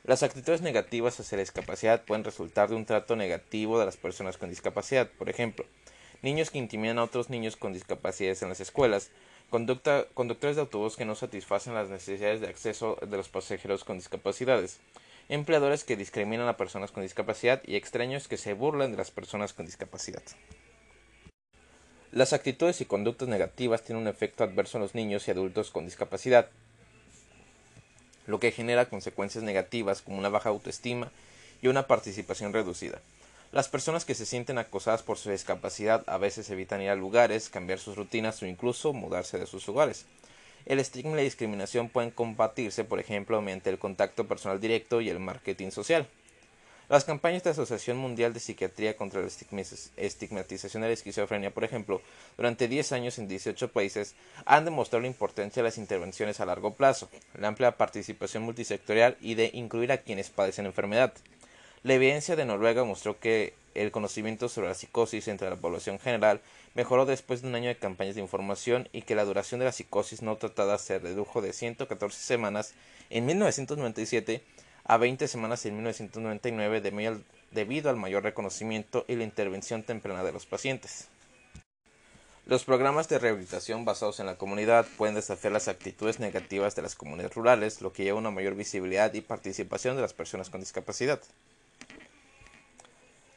Las 0.07 0.21
actitudes 0.21 0.61
negativas 0.61 1.19
hacia 1.19 1.37
la 1.37 1.41
discapacidad 1.41 2.05
pueden 2.05 2.23
resultar 2.23 2.69
de 2.69 2.75
un 2.75 2.85
trato 2.85 3.15
negativo 3.15 3.79
de 3.79 3.85
las 3.85 3.97
personas 3.97 4.37
con 4.37 4.51
discapacidad. 4.51 5.09
Por 5.17 5.31
ejemplo, 5.31 5.65
niños 6.21 6.51
que 6.51 6.59
intimidan 6.59 6.99
a 6.99 7.03
otros 7.03 7.31
niños 7.31 7.55
con 7.55 7.73
discapacidades 7.73 8.43
en 8.43 8.49
las 8.49 8.59
escuelas, 8.59 9.09
conductores 9.49 10.55
de 10.57 10.61
autobús 10.61 10.95
que 10.95 11.05
no 11.05 11.15
satisfacen 11.15 11.73
las 11.73 11.89
necesidades 11.89 12.39
de 12.39 12.47
acceso 12.47 12.99
de 13.01 13.17
los 13.17 13.29
pasajeros 13.29 13.83
con 13.83 13.97
discapacidades, 13.97 14.79
empleadores 15.27 15.83
que 15.83 15.97
discriminan 15.97 16.47
a 16.47 16.57
personas 16.57 16.91
con 16.91 17.01
discapacidad 17.01 17.63
y 17.65 17.75
extraños 17.75 18.27
que 18.27 18.37
se 18.37 18.53
burlan 18.53 18.91
de 18.91 18.97
las 18.97 19.09
personas 19.09 19.53
con 19.53 19.65
discapacidad. 19.65 20.21
Las 22.11 22.31
actitudes 22.31 22.79
y 22.79 22.85
conductas 22.85 23.27
negativas 23.27 23.83
tienen 23.83 24.03
un 24.03 24.07
efecto 24.07 24.43
adverso 24.43 24.77
en 24.77 24.83
los 24.83 24.93
niños 24.93 25.27
y 25.27 25.31
adultos 25.31 25.71
con 25.71 25.85
discapacidad, 25.85 26.51
lo 28.27 28.39
que 28.39 28.51
genera 28.51 28.89
consecuencias 28.89 29.43
negativas 29.43 30.01
como 30.01 30.17
una 30.17 30.29
baja 30.29 30.49
autoestima 30.49 31.11
y 31.61 31.67
una 31.67 31.87
participación 31.87 32.53
reducida. 32.53 33.01
Las 33.51 33.69
personas 33.69 34.03
que 34.03 34.15
se 34.15 34.25
sienten 34.25 34.57
acosadas 34.57 35.03
por 35.03 35.17
su 35.17 35.29
discapacidad 35.29 36.03
a 36.07 36.17
veces 36.17 36.49
evitan 36.49 36.81
ir 36.81 36.89
a 36.89 36.95
lugares, 36.95 37.49
cambiar 37.49 37.79
sus 37.79 37.95
rutinas 37.95 38.41
o 38.41 38.45
incluso 38.45 38.91
mudarse 38.91 39.37
de 39.37 39.45
sus 39.45 39.69
hogares. 39.69 40.05
El 40.65 40.79
estigma 40.79 41.13
y 41.13 41.15
la 41.15 41.21
discriminación 41.21 41.89
pueden 41.89 42.11
combatirse, 42.11 42.83
por 42.83 42.99
ejemplo, 42.99 43.41
mediante 43.41 43.69
el 43.69 43.79
contacto 43.79 44.27
personal 44.27 44.59
directo 44.59 44.99
y 44.99 45.09
el 45.09 45.19
marketing 45.19 45.69
social. 45.69 46.07
Las 46.87 47.03
campañas 47.03 47.43
de 47.43 47.49
Asociación 47.49 47.97
Mundial 47.97 48.31
de 48.31 48.39
Psiquiatría 48.39 48.95
contra 48.95 49.19
la 49.19 49.27
Estigmatización 49.27 50.83
de 50.83 50.87
la 50.87 50.93
Esquizofrenia, 50.93 51.51
por 51.51 51.63
ejemplo, 51.63 51.99
durante 52.37 52.67
10 52.67 52.91
años 52.91 53.17
en 53.17 53.27
18 53.27 53.71
países, 53.71 54.13
han 54.45 54.65
demostrado 54.65 55.01
la 55.01 55.07
importancia 55.07 55.63
de 55.63 55.69
las 55.69 55.79
intervenciones 55.79 56.39
a 56.39 56.45
largo 56.45 56.75
plazo, 56.75 57.09
la 57.33 57.47
amplia 57.47 57.75
participación 57.77 58.43
multisectorial 58.43 59.17
y 59.19 59.33
de 59.33 59.49
incluir 59.55 59.91
a 59.91 59.97
quienes 59.97 60.29
padecen 60.29 60.67
enfermedad. 60.67 61.11
La 61.81 61.95
evidencia 61.95 62.35
de 62.35 62.45
Noruega 62.45 62.83
mostró 62.83 63.19
que 63.19 63.55
el 63.73 63.91
conocimiento 63.91 64.47
sobre 64.47 64.67
la 64.67 64.75
psicosis 64.75 65.27
entre 65.27 65.49
la 65.49 65.55
población 65.55 65.97
general 65.97 66.39
mejoró 66.75 67.07
después 67.07 67.41
de 67.41 67.47
un 67.47 67.55
año 67.55 67.69
de 67.69 67.77
campañas 67.77 68.13
de 68.13 68.21
información 68.21 68.89
y 68.91 69.01
que 69.01 69.15
la 69.15 69.25
duración 69.25 69.59
de 69.59 69.65
la 69.65 69.71
psicosis 69.71 70.21
no 70.21 70.35
tratada 70.37 70.77
se 70.77 70.99
redujo 70.99 71.41
de 71.41 71.51
114 71.51 72.21
semanas 72.21 72.75
en 73.09 73.25
1997 73.25 74.43
a 74.85 74.97
20 74.97 75.27
semanas 75.27 75.65
en 75.65 75.75
1999 75.75 76.81
debido 77.51 77.89
al 77.89 77.95
mayor 77.95 78.23
reconocimiento 78.23 79.05
y 79.07 79.15
la 79.15 79.23
intervención 79.23 79.83
temprana 79.83 80.23
de 80.23 80.31
los 80.31 80.45
pacientes. 80.45 81.07
Los 82.45 82.63
programas 82.63 83.09
de 83.09 83.17
rehabilitación 83.17 83.85
basados 83.85 84.19
en 84.19 84.27
la 84.27 84.37
comunidad 84.37 84.85
pueden 84.97 85.15
desafiar 85.15 85.51
las 85.51 85.67
actitudes 85.67 86.19
negativas 86.19 86.75
de 86.75 86.83
las 86.83 86.93
comunidades 86.93 87.33
rurales, 87.33 87.81
lo 87.81 87.91
que 87.91 88.03
lleva 88.03 88.17
a 88.17 88.21
una 88.21 88.29
mayor 88.29 88.53
visibilidad 88.53 89.11
y 89.15 89.21
participación 89.21 89.95
de 89.95 90.03
las 90.03 90.13
personas 90.13 90.51
con 90.51 90.59
discapacidad. 90.59 91.19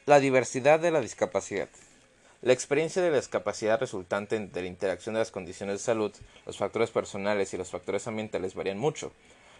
La 0.05 0.19
diversidad 0.19 0.79
de 0.79 0.91
la 0.91 1.01
discapacidad. 1.01 1.69
La 2.43 2.53
experiencia 2.53 3.01
de 3.01 3.09
la 3.09 3.17
discapacidad 3.17 3.79
resultante 3.79 4.39
de 4.39 4.61
la 4.61 4.67
interacción 4.67 5.15
de 5.15 5.19
las 5.19 5.31
condiciones 5.31 5.79
de 5.79 5.83
salud, 5.83 6.11
los 6.45 6.57
factores 6.57 6.91
personales 6.91 7.51
y 7.53 7.57
los 7.57 7.71
factores 7.71 8.07
ambientales 8.07 8.53
varían 8.53 8.77
mucho. 8.77 9.11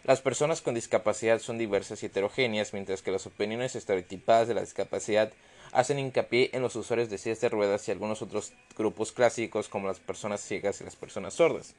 Las 0.05 0.21
personas 0.21 0.61
con 0.61 0.75
discapacidad 0.75 1.39
son 1.39 1.57
diversas 1.57 2.01
y 2.01 2.05
heterogéneas, 2.05 2.73
mientras 2.73 3.01
que 3.01 3.11
las 3.11 3.27
opiniones 3.27 3.75
estereotipadas 3.75 4.47
de 4.47 4.53
la 4.53 4.61
discapacidad 4.61 5.31
hacen 5.71 5.99
hincapié 5.99 6.49
en 6.53 6.61
los 6.61 6.75
usuarios 6.75 7.09
de 7.09 7.17
sillas 7.17 7.41
de 7.41 7.49
ruedas 7.49 7.87
y 7.87 7.91
algunos 7.91 8.21
otros 8.21 8.53
grupos 8.77 9.11
clásicos 9.11 9.67
como 9.67 9.87
las 9.87 9.99
personas 9.99 10.41
ciegas 10.41 10.79
y 10.81 10.83
las 10.83 10.95
personas 10.95 11.33
sordas. 11.33 11.75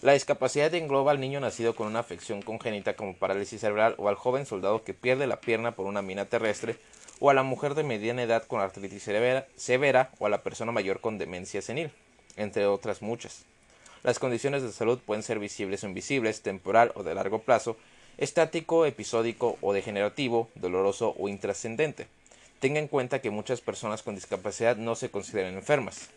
La 0.00 0.12
discapacidad 0.12 0.72
engloba 0.74 1.10
al 1.10 1.18
niño 1.18 1.40
nacido 1.40 1.74
con 1.74 1.88
una 1.88 1.98
afección 1.98 2.40
congénita 2.40 2.94
como 2.94 3.16
parálisis 3.16 3.60
cerebral 3.60 3.96
o 3.98 4.08
al 4.08 4.14
joven 4.14 4.46
soldado 4.46 4.84
que 4.84 4.94
pierde 4.94 5.26
la 5.26 5.40
pierna 5.40 5.72
por 5.72 5.86
una 5.86 6.02
mina 6.02 6.26
terrestre 6.26 6.76
o 7.18 7.30
a 7.30 7.34
la 7.34 7.42
mujer 7.42 7.74
de 7.74 7.82
mediana 7.82 8.22
edad 8.22 8.44
con 8.44 8.60
artritis 8.60 9.02
severa, 9.02 9.48
severa 9.56 10.12
o 10.20 10.26
a 10.26 10.30
la 10.30 10.44
persona 10.44 10.70
mayor 10.70 11.00
con 11.00 11.18
demencia 11.18 11.60
senil, 11.60 11.90
entre 12.36 12.66
otras 12.66 13.02
muchas. 13.02 13.44
Las 14.02 14.18
condiciones 14.18 14.62
de 14.62 14.72
salud 14.72 14.98
pueden 15.04 15.22
ser 15.22 15.38
visibles 15.38 15.82
o 15.82 15.88
invisibles, 15.88 16.42
temporal 16.42 16.92
o 16.94 17.02
de 17.02 17.14
largo 17.14 17.42
plazo, 17.42 17.76
estático, 18.16 18.86
episódico 18.86 19.58
o 19.60 19.72
degenerativo, 19.72 20.48
doloroso 20.54 21.14
o 21.18 21.28
intrascendente. 21.28 22.06
Tenga 22.60 22.80
en 22.80 22.88
cuenta 22.88 23.20
que 23.20 23.30
muchas 23.30 23.60
personas 23.60 24.02
con 24.02 24.14
discapacidad 24.14 24.76
no 24.76 24.94
se 24.94 25.10
consideran 25.10 25.54
enfermas. 25.54 26.10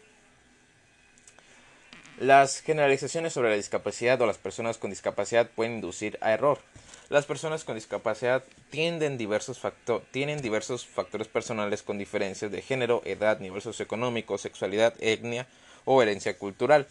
Las 2.19 2.61
generalizaciones 2.61 3.33
sobre 3.33 3.49
la 3.49 3.55
discapacidad 3.55 4.21
o 4.21 4.27
las 4.27 4.37
personas 4.37 4.77
con 4.77 4.91
discapacidad 4.91 5.49
pueden 5.49 5.73
inducir 5.75 6.19
a 6.21 6.33
error. 6.33 6.59
Las 7.09 7.25
personas 7.25 7.63
con 7.63 7.75
discapacidad 7.75 8.43
tienen 8.69 9.17
diversos 9.17 9.57
factores 9.57 11.27
personales 11.27 11.81
con 11.81 11.97
diferencias 11.97 12.51
de 12.51 12.61
género, 12.61 13.01
edad, 13.05 13.39
nivel 13.39 13.61
socioeconómico, 13.61 14.37
sexualidad, 14.37 14.93
etnia 14.99 15.47
o 15.83 16.01
herencia 16.01 16.37
cultural. 16.37 16.87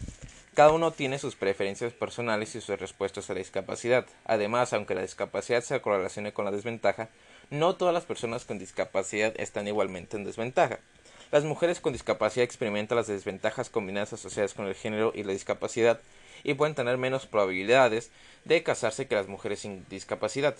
Cada 0.53 0.73
uno 0.73 0.91
tiene 0.91 1.17
sus 1.17 1.35
preferencias 1.35 1.93
personales 1.93 2.55
y 2.55 2.61
sus 2.61 2.77
respuestas 2.77 3.29
a 3.29 3.33
la 3.33 3.39
discapacidad. 3.39 4.05
Además, 4.25 4.73
aunque 4.73 4.95
la 4.95 5.01
discapacidad 5.01 5.61
se 5.61 5.79
correlacione 5.79 6.33
con 6.33 6.43
la 6.43 6.51
desventaja, 6.51 7.07
no 7.49 7.77
todas 7.77 7.93
las 7.93 8.03
personas 8.03 8.43
con 8.43 8.59
discapacidad 8.59 9.33
están 9.37 9.69
igualmente 9.69 10.17
en 10.17 10.25
desventaja. 10.25 10.79
Las 11.31 11.45
mujeres 11.45 11.79
con 11.79 11.93
discapacidad 11.93 12.43
experimentan 12.43 12.97
las 12.97 13.07
desventajas 13.07 13.69
combinadas 13.69 14.11
asociadas 14.11 14.53
con 14.53 14.67
el 14.67 14.75
género 14.75 15.13
y 15.15 15.23
la 15.23 15.31
discapacidad 15.31 16.01
y 16.43 16.55
pueden 16.55 16.75
tener 16.75 16.97
menos 16.97 17.27
probabilidades 17.27 18.11
de 18.43 18.61
casarse 18.61 19.07
que 19.07 19.15
las 19.15 19.29
mujeres 19.29 19.59
sin 19.59 19.85
discapacidad. 19.87 20.57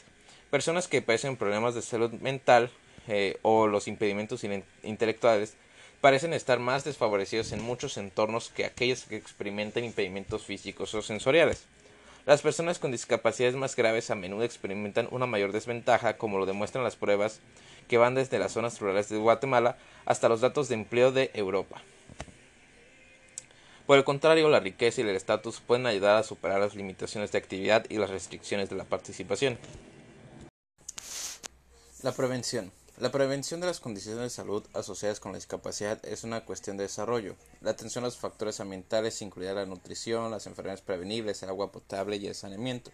Personas 0.50 0.88
que 0.88 1.02
padecen 1.02 1.36
problemas 1.36 1.76
de 1.76 1.82
salud 1.82 2.12
mental 2.14 2.72
eh, 3.10 3.40
o 3.42 3.68
los 3.68 3.90
impedimentos 3.90 4.46
intelectuales 4.84 5.56
parecen 6.02 6.34
estar 6.34 6.60
más 6.60 6.84
desfavorecidos 6.84 7.52
en 7.52 7.62
muchos 7.62 7.98
entornos 7.98 8.50
que 8.50 8.66
aquellos 8.66 9.04
que 9.04 9.16
experimentan 9.16 9.86
impedimentos 9.86 10.44
físicos 10.44 10.94
o 10.96 11.02
sensoriales. 11.02 11.66
Las 12.26 12.42
personas 12.42 12.80
con 12.80 12.92
discapacidades 12.92 13.56
más 13.56 13.76
graves 13.76 14.12
a 14.12 14.16
menudo 14.16 14.44
experimentan 14.44 15.08
una 15.12 15.28
mayor 15.28 15.52
desventaja, 15.52 16.18
como 16.18 16.40
lo 16.40 16.46
demuestran 16.46 16.84
las 16.84 16.96
pruebas 16.96 17.40
que 17.88 17.98
van 17.98 18.16
desde 18.16 18.40
las 18.40 18.52
zonas 18.52 18.80
rurales 18.80 19.10
de 19.10 19.18
Guatemala 19.18 19.78
hasta 20.06 20.30
los 20.30 20.42
datos 20.42 20.70
de 20.70 20.76
empleo 20.76 21.12
de 21.12 21.32
Europa. 21.34 21.82
Por 23.86 23.98
el 23.98 24.04
contrario, 24.04 24.50
la 24.50 24.60
riqueza 24.60 25.02
y 25.02 25.04
el 25.04 25.16
estatus 25.16 25.60
pueden 25.60 25.86
ayudar 25.86 26.18
a 26.18 26.24
superar 26.24 26.60
las 26.60 26.76
limitaciones 26.76 27.32
de 27.32 27.40
actividad 27.40 27.86
y 27.90 27.98
las 27.98 28.10
restricciones 28.10 28.70
de 28.70 28.76
la 28.76 28.86
participación. 28.86 29.58
La 32.04 32.12
prevención. 32.14 32.72
La 33.02 33.12
prevención 33.12 33.60
de 33.60 33.66
las 33.66 33.80
condiciones 33.80 34.22
de 34.22 34.30
salud 34.30 34.64
asociadas 34.76 35.20
con 35.20 35.32
la 35.32 35.40
discapacidad 35.40 36.06
es 36.06 36.24
una 36.24 36.46
cuestión 36.46 36.78
de 36.78 36.84
desarrollo. 36.84 37.36
La 37.60 37.72
atención 37.72 38.04
a 38.04 38.08
los 38.08 38.18
factores 38.18 38.60
ambientales 38.60 39.24
incluye 39.24 39.52
la 39.52 39.66
nutrición, 39.66 40.30
las 40.30 40.46
enfermedades 40.46 40.84
prevenibles, 40.84 41.42
el 41.42 41.50
agua 41.50 41.72
potable 41.72 42.18
y 42.18 42.28
el 42.28 42.36
saneamiento. 42.36 42.92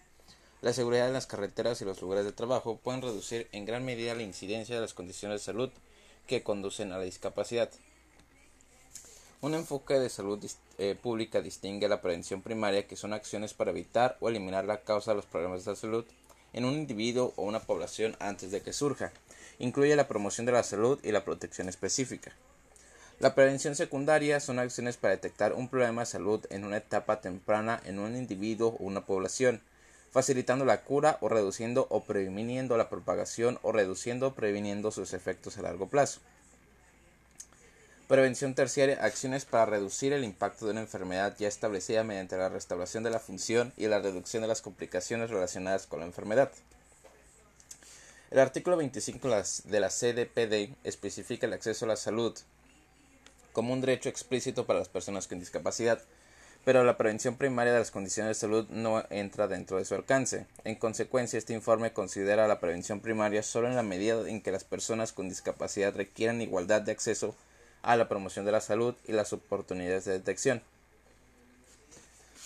La 0.62 0.72
seguridad 0.72 1.08
en 1.08 1.13
las 1.13 1.28
carreteras 1.28 1.82
y 1.82 1.86
los 1.86 2.02
lugares 2.02 2.24
de 2.24 2.32
trabajo 2.32 2.78
pueden 2.78 3.02
reducir 3.02 3.50
en 3.52 3.65
gran 3.65 3.84
medida 3.84 4.15
la 4.15 4.24
incidencia 4.24 4.76
de 4.76 4.82
las 4.82 4.93
condiciones 4.93 5.41
de 5.41 5.46
salud 5.46 5.72
que 6.26 6.41
conducen 6.41 6.93
a 6.93 6.98
la 7.00 7.04
discapacidad. 7.04 7.70
Un 9.41 9.56
enfoque 9.56 9.96
de 9.96 10.08
salud 10.08 10.39
eh, 10.78 10.96
pública 10.96 11.41
distingue 11.41 11.89
la 11.89 12.02
prevención 12.02 12.41
primaria, 12.41 12.88
que 12.88 12.96
son 12.96 13.12
acciones 13.12 13.54
para 13.54 13.72
evitar 13.72 14.15
o 14.22 14.30
eliminar 14.30 14.63
la 14.63 14.84
causa 14.84 15.12
de 15.12 15.15
los 15.17 15.26
problemas 15.26 15.65
de 15.65 15.76
salud 15.76 16.06
en 16.58 16.65
un 16.65 16.74
individuo 16.74 17.34
o 17.36 17.43
una 17.43 17.60
población 17.60 18.17
antes 18.20 18.50
de 18.50 18.62
que 18.62 18.74
surja 18.74 19.12
incluye 19.60 19.96
la 19.96 20.08
promoción 20.08 20.46
de 20.46 20.52
la 20.52 20.63
salud 20.63 21.00
y 21.04 21.12
la 21.12 21.24
protección 21.24 21.70
específica. 21.70 22.34
La 23.20 23.36
prevención 23.36 23.76
secundaria 23.76 24.39
son 24.39 24.60
acciones 24.60 24.98
para 24.98 25.15
detectar 25.15 25.54
un 25.54 25.70
problema 25.70 26.02
de 26.02 26.08
salud 26.08 26.46
en 26.50 26.63
una 26.63 26.78
etapa 26.78 27.22
temprana 27.22 27.80
en 27.86 28.00
un 28.00 28.15
individuo 28.15 28.76
o 28.80 28.84
una 28.84 29.06
población, 29.06 29.62
facilitando 30.12 30.65
la 30.65 30.82
cura 30.82 31.17
o 31.22 31.30
reduciendo 31.30 31.88
o 31.89 32.04
previniendo 32.04 32.78
la 32.78 32.89
propagación 32.89 33.60
o 33.62 33.72
reduciendo 33.72 34.28
o 34.28 34.34
previniendo 34.34 34.91
sus 34.91 35.13
efectos 35.13 35.58
a 35.58 35.63
largo 35.63 35.88
plazo. 35.88 36.22
Prevención 38.08 38.56
terciaria, 38.56 39.04
acciones 39.04 39.43
para 39.43 39.65
reducir 39.65 40.13
el 40.13 40.24
impacto 40.24 40.63
de 40.63 40.72
una 40.72 40.80
enfermedad 40.80 41.36
ya 41.38 41.50
establecida 41.50 42.06
mediante 42.06 42.38
la 42.38 42.48
restauración 42.48 43.04
de 43.04 43.10
la 43.10 43.20
función 43.20 43.74
y 43.76 43.88
la 43.88 44.00
reducción 44.00 44.41
de 44.41 44.48
las 44.48 44.62
complicaciones 44.62 45.30
relacionadas 45.30 45.88
con 45.88 46.00
la 46.00 46.06
enfermedad. 46.06 46.50
El 48.32 48.39
artículo 48.39 48.78
25 48.78 49.28
de 49.65 49.80
la 49.82 49.89
CDPD 49.89 50.74
especifica 50.86 51.48
el 51.48 51.54
acceso 51.54 51.84
a 51.84 51.89
la 51.89 51.98
salud 51.98 52.34
como 53.52 53.74
un 53.74 53.82
derecho 53.82 54.08
explícito 54.08 54.65
para 54.65 54.80
las 54.80 54.88
personas 54.88 55.28
con 55.28 55.39
discapacidad, 55.39 56.02
pero 56.63 56.86
la 56.86 56.98
prevención 56.98 57.36
primaria 57.36 57.74
de 57.74 57.80
las 57.80 57.91
condiciones 57.91 58.38
de 58.38 58.39
salud 58.39 58.70
no 58.70 59.04
entra 59.10 59.50
dentro 59.50 59.80
de 59.80 59.86
su 59.86 59.96
alcance. 59.96 60.46
En 60.63 60.76
consecuencia, 60.76 61.38
este 61.38 61.54
informe 61.54 61.91
considera 61.91 62.48
la 62.48 62.62
prevención 62.62 63.02
primaria 63.02 63.43
solo 63.43 63.67
en 63.67 63.76
la 63.76 63.84
medida 63.84 64.30
en 64.30 64.41
que 64.41 64.54
las 64.54 64.63
personas 64.63 65.12
con 65.12 65.28
discapacidad 65.28 65.93
requieran 65.93 66.41
igualdad 66.41 66.82
de 66.82 66.93
acceso 66.93 67.36
a 67.88 67.95
la 67.95 68.10
promoción 68.10 68.43
de 68.43 68.52
la 68.52 68.60
salud 68.60 68.95
y 69.08 69.13
las 69.13 69.32
oportunidades 69.32 70.04
de 70.04 70.12
detección. 70.12 70.62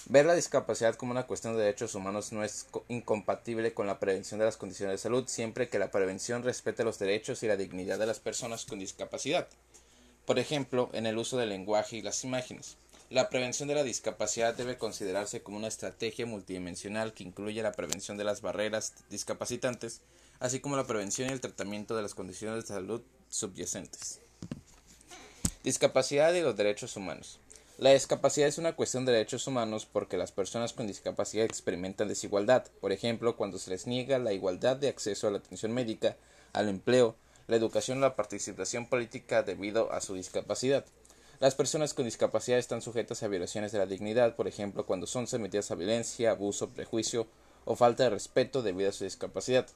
Ver 0.06 0.28
la 0.28 0.36
discapacidad 0.36 0.94
como 0.94 1.14
una 1.14 1.26
cuestión 1.26 1.56
de 1.56 1.64
derechos 1.64 1.96
humanos 1.96 2.32
no 2.32 2.44
es 2.44 2.68
incompatible 2.90 3.74
con 3.74 3.88
la 3.88 4.00
prevención 4.00 4.40
de 4.40 4.46
las 4.46 4.58
condiciones 4.58 4.94
de 4.94 4.98
salud 5.00 5.24
siempre 5.28 5.68
que 5.68 5.80
la 5.80 5.90
prevención 5.90 6.44
respete 6.44 6.84
los 6.84 7.00
derechos 7.00 7.42
y 7.42 7.48
la 7.48 7.58
dignidad 7.58 7.98
de 7.98 8.06
las 8.06 8.20
personas 8.20 8.66
con 8.66 8.78
discapacidad. 8.78 9.48
Por 10.28 10.38
ejemplo, 10.38 10.92
en 10.94 11.08
el 11.08 11.18
uso 11.18 11.40
del 11.40 11.50
lenguaje 11.50 11.98
y 11.98 12.02
las 12.04 12.24
imágenes. 12.24 12.78
La 13.10 13.30
prevención 13.30 13.68
de 13.68 13.76
la 13.76 13.84
discapacidad 13.84 14.54
debe 14.54 14.78
considerarse 14.78 15.42
como 15.42 15.58
una 15.58 15.70
estrategia 15.70 16.28
multidimensional 16.28 17.14
que 17.14 17.24
incluye 17.24 17.64
la 17.64 17.72
prevención 17.72 18.16
de 18.16 18.26
las 18.26 18.42
barreras 18.42 18.94
discapacitantes, 19.10 20.02
así 20.40 20.60
como 20.60 20.78
la 20.78 20.86
prevención 20.86 21.30
y 21.30 21.34
el 21.34 21.42
tratamiento 21.42 21.96
de 21.96 22.04
las 22.04 22.14
condiciones 22.14 22.62
de 22.64 22.76
salud 22.76 23.02
subyacentes. 23.28 24.21
Discapacidad 25.64 26.34
y 26.34 26.42
los 26.42 26.58
derechos 26.58 26.98
humanos. 26.98 27.40
La 27.78 27.92
discapacidad 27.92 28.48
es 28.48 28.58
una 28.58 28.76
cuestión 28.76 29.06
de 29.06 29.12
derechos 29.12 29.46
humanos 29.46 29.86
porque 29.86 30.18
las 30.18 30.32
personas 30.32 30.74
con 30.74 30.88
discapacidad 30.88 31.46
experimentan 31.46 32.08
desigualdad, 32.08 32.66
por 32.80 32.92
ejemplo, 32.92 33.38
cuando 33.38 33.60
se 33.60 33.70
les 33.70 33.86
niega 33.86 34.18
la 34.18 34.34
igualdad 34.34 34.78
de 34.78 34.90
acceso 34.90 35.28
a 35.28 35.32
la 35.32 35.38
atención 35.38 35.72
médica, 35.72 36.18
al 36.54 36.68
empleo, 36.68 37.16
la 37.48 37.58
educación 37.58 38.00
o 38.00 38.02
la 38.02 38.16
participación 38.16 38.88
política 38.88 39.44
debido 39.44 39.92
a 39.92 40.02
su 40.02 40.16
discapacidad. 40.16 40.84
Las 41.40 41.54
personas 41.54 41.94
con 41.94 42.06
discapacidad 42.06 42.58
están 42.58 42.82
sujetas 42.82 43.22
a 43.22 43.28
violaciones 43.28 43.72
de 43.72 43.78
la 43.78 43.86
dignidad, 43.86 44.36
por 44.36 44.48
ejemplo, 44.48 44.88
cuando 44.88 45.06
son 45.06 45.28
sometidas 45.28 45.70
a 45.70 45.76
violencia, 45.76 46.32
abuso, 46.32 46.70
prejuicio 46.70 47.28
o 47.66 47.76
falta 47.76 48.06
de 48.06 48.10
respeto 48.10 48.64
debido 48.64 48.90
a 48.90 48.94
su 48.94 49.04
discapacidad. 49.04 49.68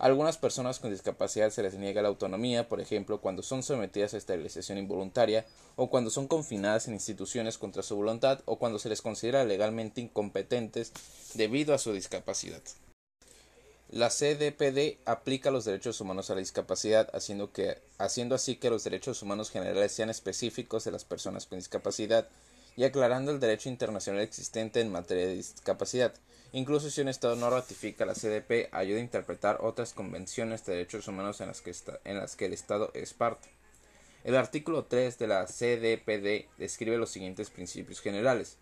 A 0.00 0.06
algunas 0.06 0.38
personas 0.38 0.78
con 0.78 0.90
discapacidad 0.90 1.50
se 1.50 1.62
les 1.62 1.74
niega 1.74 2.00
la 2.00 2.08
autonomía, 2.08 2.70
por 2.70 2.80
ejemplo, 2.80 3.20
cuando 3.20 3.42
son 3.42 3.62
sometidas 3.62 4.14
a 4.14 4.16
esterilización 4.16 4.78
involuntaria 4.78 5.44
o 5.76 5.90
cuando 5.90 6.08
son 6.08 6.26
confinadas 6.26 6.88
en 6.88 6.94
instituciones 6.94 7.58
contra 7.58 7.82
su 7.82 7.96
voluntad 7.96 8.40
o 8.46 8.58
cuando 8.58 8.78
se 8.78 8.88
les 8.88 9.02
considera 9.02 9.44
legalmente 9.44 10.00
incompetentes 10.00 10.94
debido 11.34 11.74
a 11.74 11.78
su 11.78 11.92
discapacidad. 11.92 12.62
La 13.90 14.08
CDPD 14.08 15.00
aplica 15.04 15.50
los 15.50 15.66
derechos 15.66 16.00
humanos 16.00 16.30
a 16.30 16.34
la 16.34 16.40
discapacidad, 16.40 17.10
haciendo, 17.12 17.52
que, 17.52 17.76
haciendo 17.98 18.34
así 18.34 18.56
que 18.56 18.70
los 18.70 18.84
derechos 18.84 19.20
humanos 19.20 19.50
generales 19.50 19.92
sean 19.92 20.08
específicos 20.08 20.82
de 20.84 20.92
las 20.92 21.04
personas 21.04 21.44
con 21.44 21.58
discapacidad 21.58 22.26
y 22.74 22.84
aclarando 22.84 23.32
el 23.32 23.40
derecho 23.40 23.68
internacional 23.68 24.22
existente 24.22 24.80
en 24.80 24.92
materia 24.92 25.26
de 25.26 25.34
discapacidad. 25.34 26.14
Incluso 26.52 26.90
si 26.90 27.00
un 27.00 27.08
Estado 27.08 27.36
no 27.36 27.48
ratifica 27.48 28.04
la 28.04 28.14
CDP, 28.14 28.68
ayuda 28.72 28.98
a 28.98 29.02
interpretar 29.02 29.58
otras 29.60 29.92
convenciones 29.92 30.66
de 30.66 30.72
derechos 30.72 31.06
humanos 31.06 31.40
en 31.40 31.46
las 31.46 31.60
que, 32.36 32.44
el 32.46 32.52
Estado 32.52 32.90
es 32.92 33.14
parte. 33.14 33.48
El 34.24 34.36
artículo 34.36 34.84
3 34.84 35.16
de 35.18 35.26
la 35.28 35.46
CDPD 35.46 36.48
describe 36.58 36.98
los 36.98 37.10
siguientes 37.10 37.50
principios 37.50 38.00
generales. 38.00 38.56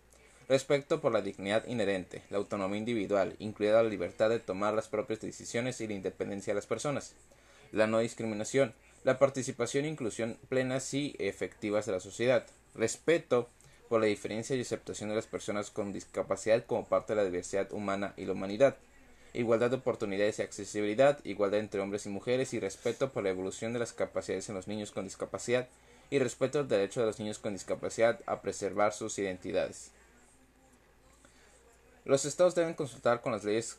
Respeto 0.47 1.01
por 1.01 1.11
la 1.11 1.21
dignidad 1.21 1.65
inherente, 1.65 2.21
la 2.29 2.37
autonomía 2.37 2.77
individual, 2.77 3.35
incluida 3.39 3.81
la 3.81 3.89
libertad 3.89 4.29
de 4.29 4.39
tomar 4.39 4.75
las 4.75 4.87
propias 4.87 5.21
decisiones 5.21 5.81
y 5.81 5.87
la 5.87 5.93
independencia 5.93 6.51
de 6.51 6.55
las 6.55 6.67
personas. 6.67 7.13
La 7.71 7.87
no 7.87 7.99
discriminación, 7.99 8.73
la 9.03 9.17
participación 9.17 9.85
e 9.85 9.89
inclusión 9.89 10.37
plenas 10.47 10.93
y 10.93 11.15
efectivas 11.17 11.87
de 11.87 11.93
la 11.93 11.99
sociedad. 11.99 12.45
Respeto 12.75 13.49
por 13.89 13.99
la 13.99 14.07
diferencia 14.07 14.55
y 14.55 14.61
aceptación 14.61 15.09
de 15.09 15.15
las 15.15 15.27
personas 15.27 15.71
con 15.71 15.91
discapacidad 15.91 16.63
como 16.65 16.85
parte 16.85 17.13
de 17.13 17.17
la 17.17 17.25
diversidad 17.25 17.71
humana 17.73 18.13
y 18.15 18.25
la 18.25 18.33
humanidad. 18.33 18.77
Igualdad 19.33 19.71
de 19.71 19.77
oportunidades 19.77 20.39
y 20.39 20.43
accesibilidad, 20.43 21.19
igualdad 21.23 21.59
entre 21.59 21.81
hombres 21.81 22.05
y 22.05 22.09
mujeres 22.09 22.53
y 22.53 22.59
respeto 22.59 23.11
por 23.11 23.23
la 23.23 23.29
evolución 23.29 23.73
de 23.73 23.79
las 23.79 23.93
capacidades 23.93 24.47
en 24.49 24.55
los 24.55 24.67
niños 24.67 24.91
con 24.91 25.03
discapacidad 25.03 25.67
y 26.09 26.19
respeto 26.19 26.59
al 26.59 26.67
derecho 26.67 27.01
de 27.01 27.07
los 27.07 27.19
niños 27.19 27.39
con 27.39 27.53
discapacidad 27.53 28.19
a 28.25 28.41
preservar 28.41 28.93
sus 28.93 29.17
identidades. 29.19 29.91
Los 32.05 32.25
estados 32.25 32.55
deben 32.55 32.73
consultar 32.73 33.21
con 33.21 33.33
las 33.33 33.43
leyes 33.43 33.77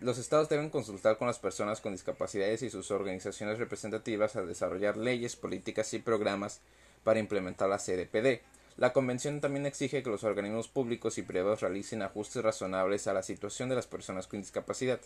los 0.00 0.18
estados 0.18 0.48
deben 0.48 0.70
consultar 0.70 1.18
con 1.18 1.28
las 1.28 1.38
personas 1.38 1.80
con 1.80 1.92
discapacidades 1.92 2.62
y 2.62 2.70
sus 2.70 2.90
organizaciones 2.90 3.58
representativas 3.58 4.36
al 4.36 4.48
desarrollar 4.48 4.96
leyes, 4.96 5.36
políticas 5.36 5.92
y 5.94 5.98
programas 5.98 6.60
para 7.04 7.20
implementar 7.20 7.68
la 7.68 7.78
CDPD. 7.78 8.40
La 8.78 8.92
Convención 8.92 9.40
también 9.40 9.66
exige 9.66 10.04
que 10.04 10.10
los 10.10 10.22
organismos 10.22 10.68
públicos 10.68 11.18
y 11.18 11.22
privados 11.22 11.62
realicen 11.62 12.00
ajustes 12.00 12.44
razonables 12.44 13.08
a 13.08 13.12
la 13.12 13.24
situación 13.24 13.68
de 13.68 13.74
las 13.74 13.88
personas 13.88 14.28
con 14.28 14.40
discapacidad. 14.40 15.00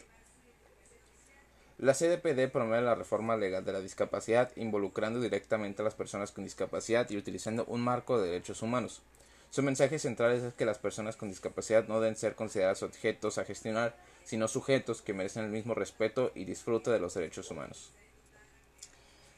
La 1.79 1.95
CDPD 1.95 2.53
promueve 2.53 2.85
la 2.85 2.95
reforma 2.95 3.35
legal 3.39 3.65
de 3.65 3.73
la 3.73 3.81
discapacidad, 3.81 4.53
involucrando 4.57 5.23
directamente 5.23 5.81
a 5.81 5.87
las 5.87 5.95
personas 5.95 6.33
con 6.33 6.45
discapacidad 6.45 7.09
y 7.09 7.17
utilizando 7.17 7.65
un 7.65 7.81
marco 7.81 8.21
de 8.21 8.29
derechos 8.29 8.61
humanos. 8.61 9.01
Su 9.49 9.63
mensaje 9.63 9.99
central 9.99 10.33
es 10.33 10.53
que 10.53 10.67
las 10.67 10.79
personas 10.79 11.17
con 11.17 11.31
discapacidad 11.31 11.89
no 11.89 11.99
deben 11.99 12.17
ser 12.17 12.35
consideradas 12.35 12.83
objetos 12.83 13.39
a 13.39 13.47
gestionar, 13.47 13.97
sino 14.23 14.49
sujetos 14.49 15.01
que 15.01 15.15
merecen 15.15 15.45
el 15.45 15.51
mismo 15.51 15.73
respeto 15.73 16.31
y 16.35 16.45
disfrute 16.45 16.91
de 16.91 17.01
los 17.01 17.15
derechos 17.15 17.51
humanos. 17.51 17.91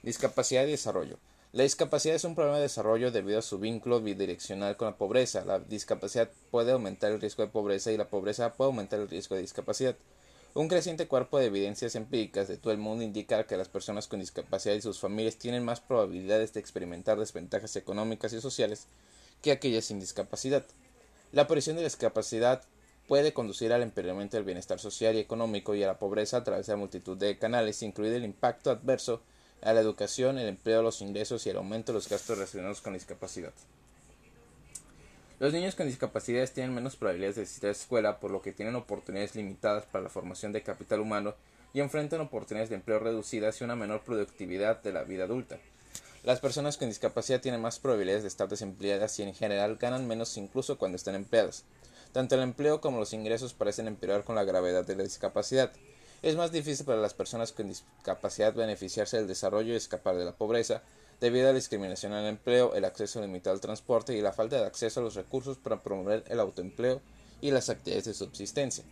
Discapacidad 0.03 0.67
y 0.67 0.73
desarrollo. 0.73 1.19
La 1.55 1.63
discapacidad 1.63 2.17
es 2.17 2.25
un 2.25 2.35
problema 2.35 2.57
de 2.57 2.65
desarrollo 2.65 3.13
debido 3.13 3.39
a 3.39 3.43
su 3.43 3.61
vínculo 3.61 4.01
bidireccional 4.01 4.77
con 4.77 4.87
la 4.87 4.97
pobreza. 4.97 5.45
La 5.45 5.61
discapacidad 5.61 6.29
puede 6.51 6.73
aumentar 6.73 7.13
el 7.13 7.21
riesgo 7.21 7.45
de 7.45 7.49
pobreza 7.49 7.93
y 7.93 7.97
la 7.97 8.09
pobreza 8.09 8.55
puede 8.55 8.71
aumentar 8.71 8.99
el 8.99 9.09
riesgo 9.09 9.37
de 9.37 9.43
discapacidad. 9.43 9.95
Un 10.55 10.67
creciente 10.67 11.07
cuerpo 11.07 11.39
de 11.39 11.47
evidencias 11.47 11.95
empíricas 11.95 12.49
de 12.49 12.57
todo 12.57 12.73
el 12.73 12.81
mundo 12.81 13.05
indica 13.05 13.47
que 13.47 13.57
las 13.57 13.69
personas 13.69 14.09
con 14.09 14.19
discapacidad 14.19 14.75
y 14.75 14.81
sus 14.81 14.99
familias 14.99 15.37
tienen 15.37 15.65
más 15.65 15.81
probabilidades 15.81 16.53
de 16.53 16.59
experimentar 16.59 17.21
desventajas 17.21 17.77
económicas 17.77 18.33
y 18.33 18.41
sociales 18.41 18.89
que 19.41 19.53
aquellas 19.53 19.85
sin 19.85 20.01
discapacidad. 20.01 20.65
La 21.31 21.43
aparición 21.43 21.77
de 21.77 21.83
la 21.83 21.89
discapacidad 21.89 22.65
puede 23.07 23.33
conducir 23.33 23.73
al 23.73 23.83
empeoramiento 23.83 24.37
del 24.37 24.45
bienestar 24.45 24.81
social 24.81 25.15
y 25.15 25.21
económico 25.21 25.77
y 25.77 25.85
a 25.85 25.87
la 25.87 26.01
pobreza 26.01 26.39
a 26.39 26.43
través 26.43 26.67
de 26.67 26.75
multitud 26.75 27.17
de 27.17 27.39
canales, 27.39 27.81
incluido 27.85 28.17
el 28.17 28.25
impacto 28.25 28.73
adverso 28.73 29.23
a 29.65 29.73
la 29.73 29.81
educación, 29.81 30.39
el 30.39 30.49
empleo, 30.49 30.83
los 30.83 31.01
ingresos 31.01 31.47
y 31.47 31.51
el 31.51 31.57
aumento 31.57 31.93
de 31.93 31.99
los 31.99 32.09
gastos 32.09 32.37
relacionados 32.37 32.81
con 32.81 32.93
la 32.93 32.99
discapacidad. 32.99 33.53
Los 35.41 35.53
niños 35.53 35.75
con 35.75 35.87
discapacidades 35.87 36.53
tienen 36.53 36.75
menos 36.75 36.97
probabilidades 36.97 37.37
de 37.37 37.43
asistir 37.43 37.65
a 37.65 37.73
la 37.73 37.73
escuela, 37.73 38.21
por 38.21 38.31
lo 38.31 38.41
que 38.41 38.53
tienen 38.53 38.77
oportunidades 38.77 39.35
limitadas 39.35 39.85
para 39.87 40.05
la 40.05 40.11
formación 40.11 40.53
de 40.53 40.63
capital 40.63 41.01
humano 41.01 41.35
y 41.73 41.81
enfrentan 41.81 42.21
oportunidades 42.21 42.71
de 42.71 42.77
empleo 42.77 43.01
reducidas 43.01 43.61
y 43.61 43.65
una 43.65 43.75
menor 43.75 44.03
productividad 44.03 44.81
de 44.83 44.93
la 44.93 45.03
vida 45.03 45.25
adulta. 45.25 45.59
Las 46.23 46.41
personas 46.41 46.79
con 46.79 46.89
discapacidad 46.89 47.41
tienen 47.41 47.61
más 47.61 47.79
probabilidades 47.79 48.23
de 48.23 48.29
estar 48.29 48.49
desempleadas 48.49 49.19
y 49.19 49.25
en 49.25 49.35
general 49.35 49.77
ganan 49.77 50.07
menos 50.07 50.37
incluso 50.37 50.79
cuando 50.79 50.97
están 50.97 51.15
empleadas. 51.15 51.65
Tanto 52.13 52.37
el 52.37 52.43
empleo 52.43 52.81
como 52.81 52.99
los 52.99 53.13
ingresos 53.13 53.55
parecen 53.55 53.89
empeorar 53.89 54.25
con 54.25 54.37
la 54.37 54.45
gravedad 54.45 54.87
de 54.87 54.97
la 54.97 55.03
discapacidad. 55.03 55.73
Es 56.25 56.37
más 56.37 56.53
difícil 56.53 56.87
para 56.87 57.03
las 57.03 57.13
personas 57.13 57.53
con 57.53 57.69
discapacidad 57.69 58.55
beneficiarse 58.55 59.19
del 59.19 59.27
desarrollo 59.27 59.75
y 59.75 59.77
escapar 59.77 60.17
de 60.17 60.25
la 60.25 60.35
pobreza, 60.35 60.81
debido 61.21 61.45
a 61.45 61.51
la 61.51 61.57
discriminación 61.57 62.13
en 62.13 62.21
el 62.21 62.29
empleo, 62.29 62.75
el 62.75 62.87
acceso 62.87 63.21
limitado 63.21 63.53
al 63.53 63.61
transporte 63.61 64.17
y 64.17 64.23
la 64.23 64.33
falta 64.33 64.57
de 64.57 64.65
acceso 64.65 65.01
a 65.01 65.03
los 65.03 65.17
recursos 65.17 65.59
para 65.59 65.83
promover 65.83 66.25
el 66.29 66.41
autoempleo 66.41 67.03
y 67.43 67.51
las 67.51 67.69
actividades 67.69 68.07
de 68.07 68.15
subsistencia. 68.15 68.85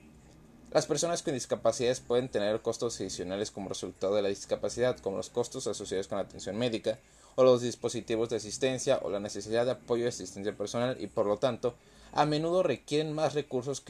Las 0.73 0.85
personas 0.85 1.23
con 1.23 1.33
discapacidades 1.33 2.01
pueden 2.01 2.29
tener 2.29 2.61
costos 2.61 3.01
adicionales 3.01 3.51
como 3.51 3.71
resultado 3.71 4.15
de 4.15 4.21
la 4.21 4.29
discapacidad, 4.29 4.99
como 4.99 5.17
los 5.17 5.31
costos 5.31 5.67
asociados 5.67 6.09
con 6.09 6.19
la 6.19 6.25
atención 6.25 6.59
médica, 6.59 6.99
o 7.37 7.45
los 7.45 7.63
dispositivos 7.63 8.29
de 8.29 8.37
asistencia 8.37 8.99
o 9.01 9.09
la 9.09 9.21
necesidad 9.21 9.65
de 9.65 9.71
apoyo 9.71 10.05
y 10.05 10.09
asistencia 10.09 10.55
personal 10.55 10.99
y 11.01 11.07
por 11.07 11.25
lo 11.25 11.39
tanto 11.39 11.77
a 12.13 12.27
menudo 12.27 12.63
requieren 12.63 13.13
más 13.13 13.35
recursos 13.35 13.83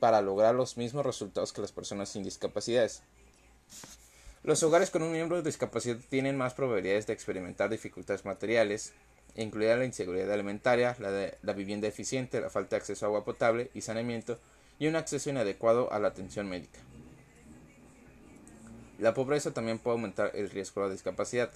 para 0.00 0.22
lograr 0.22 0.54
los 0.54 0.76
mismos 0.76 1.04
resultados 1.04 1.52
que 1.52 1.60
las 1.60 1.72
personas 1.72 2.08
sin 2.08 2.24
discapacidades. 2.24 3.02
Los 4.42 4.62
hogares 4.62 4.90
con 4.90 5.02
un 5.02 5.12
miembro 5.12 5.36
de 5.36 5.42
discapacidad 5.44 5.98
tienen 6.08 6.36
más 6.36 6.54
probabilidades 6.54 7.06
de 7.06 7.12
experimentar 7.12 7.70
dificultades 7.70 8.24
materiales, 8.24 8.92
incluida 9.36 9.76
la 9.76 9.84
inseguridad 9.84 10.32
alimentaria, 10.32 10.96
la, 10.98 11.52
vivienda 11.52 11.86
eficiente, 11.86 12.40
la 12.40 12.50
falta 12.50 12.70
de 12.70 12.80
acceso 12.80 13.04
a 13.04 13.08
agua 13.08 13.24
potable 13.24 13.70
y 13.74 13.82
saneamiento 13.82 14.40
y 14.78 14.88
un 14.88 14.96
acceso 14.96 15.30
inadecuado 15.30 15.92
a 15.92 15.98
la 16.00 16.08
atención 16.08 16.48
médica. 16.48 16.80
La 18.98 19.14
pobreza 19.14 19.52
también 19.52 19.78
puede 19.78 19.96
aumentar 19.96 20.32
el 20.34 20.50
riesgo 20.50 20.86
de 20.86 20.92
discapacidad. 20.92 21.50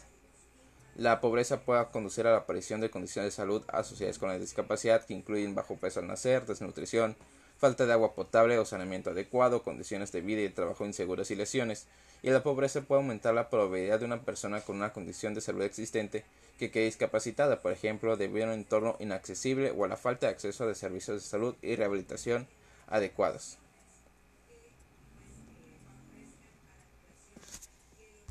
La 0.99 1.21
pobreza 1.21 1.61
puede 1.61 1.85
conducir 1.89 2.27
a 2.27 2.31
la 2.31 2.39
aparición 2.39 2.81
de 2.81 2.89
condiciones 2.89 3.33
de 3.33 3.37
salud 3.37 3.63
asociadas 3.69 4.19
con 4.19 4.31
la 4.31 4.39
discapacidad 4.39 5.05
que 5.05 5.13
incluyen 5.13 5.55
bajo 5.55 5.77
peso 5.77 6.01
al 6.01 6.07
nacer, 6.07 6.47
desnutrición, 6.47 7.17
falta 7.59 7.85
de 7.85 7.93
agua 7.93 8.15
potable 8.15 8.59
o 8.59 8.65
saneamiento 8.65 9.11
adecuado, 9.11 9.63
condiciones 9.63 10.11
de 10.13 10.23
vida 10.23 10.41
y 10.41 10.49
trabajo 10.49 10.87
inseguras 10.87 11.31
y 11.31 11.37
lesiones, 11.37 11.87
y 12.23 12.31
la 12.31 12.43
pobreza 12.43 12.81
puede 12.81 13.03
aumentar 13.03 13.35
la 13.35 13.51
probabilidad 13.51 13.99
de 13.99 14.07
una 14.07 14.23
persona 14.23 14.63
con 14.63 14.77
una 14.77 14.95
condición 14.95 15.35
de 15.35 15.43
salud 15.43 15.65
existente 15.65 16.25
que 16.59 16.71
quede 16.71 16.87
discapacitada, 16.87 17.61
por 17.61 17.73
ejemplo, 17.73 18.17
debido 18.17 18.47
a 18.47 18.49
un 18.49 18.55
entorno 18.55 18.97
inaccesible 18.99 19.73
o 19.77 19.85
a 19.85 19.89
la 19.89 19.99
falta 19.99 20.29
de 20.29 20.33
acceso 20.33 20.67
a 20.67 20.75
servicios 20.75 21.23
de 21.23 21.29
salud 21.29 21.55
y 21.61 21.77
rehabilitación 21.77 22.49
adecuados. 22.87 23.59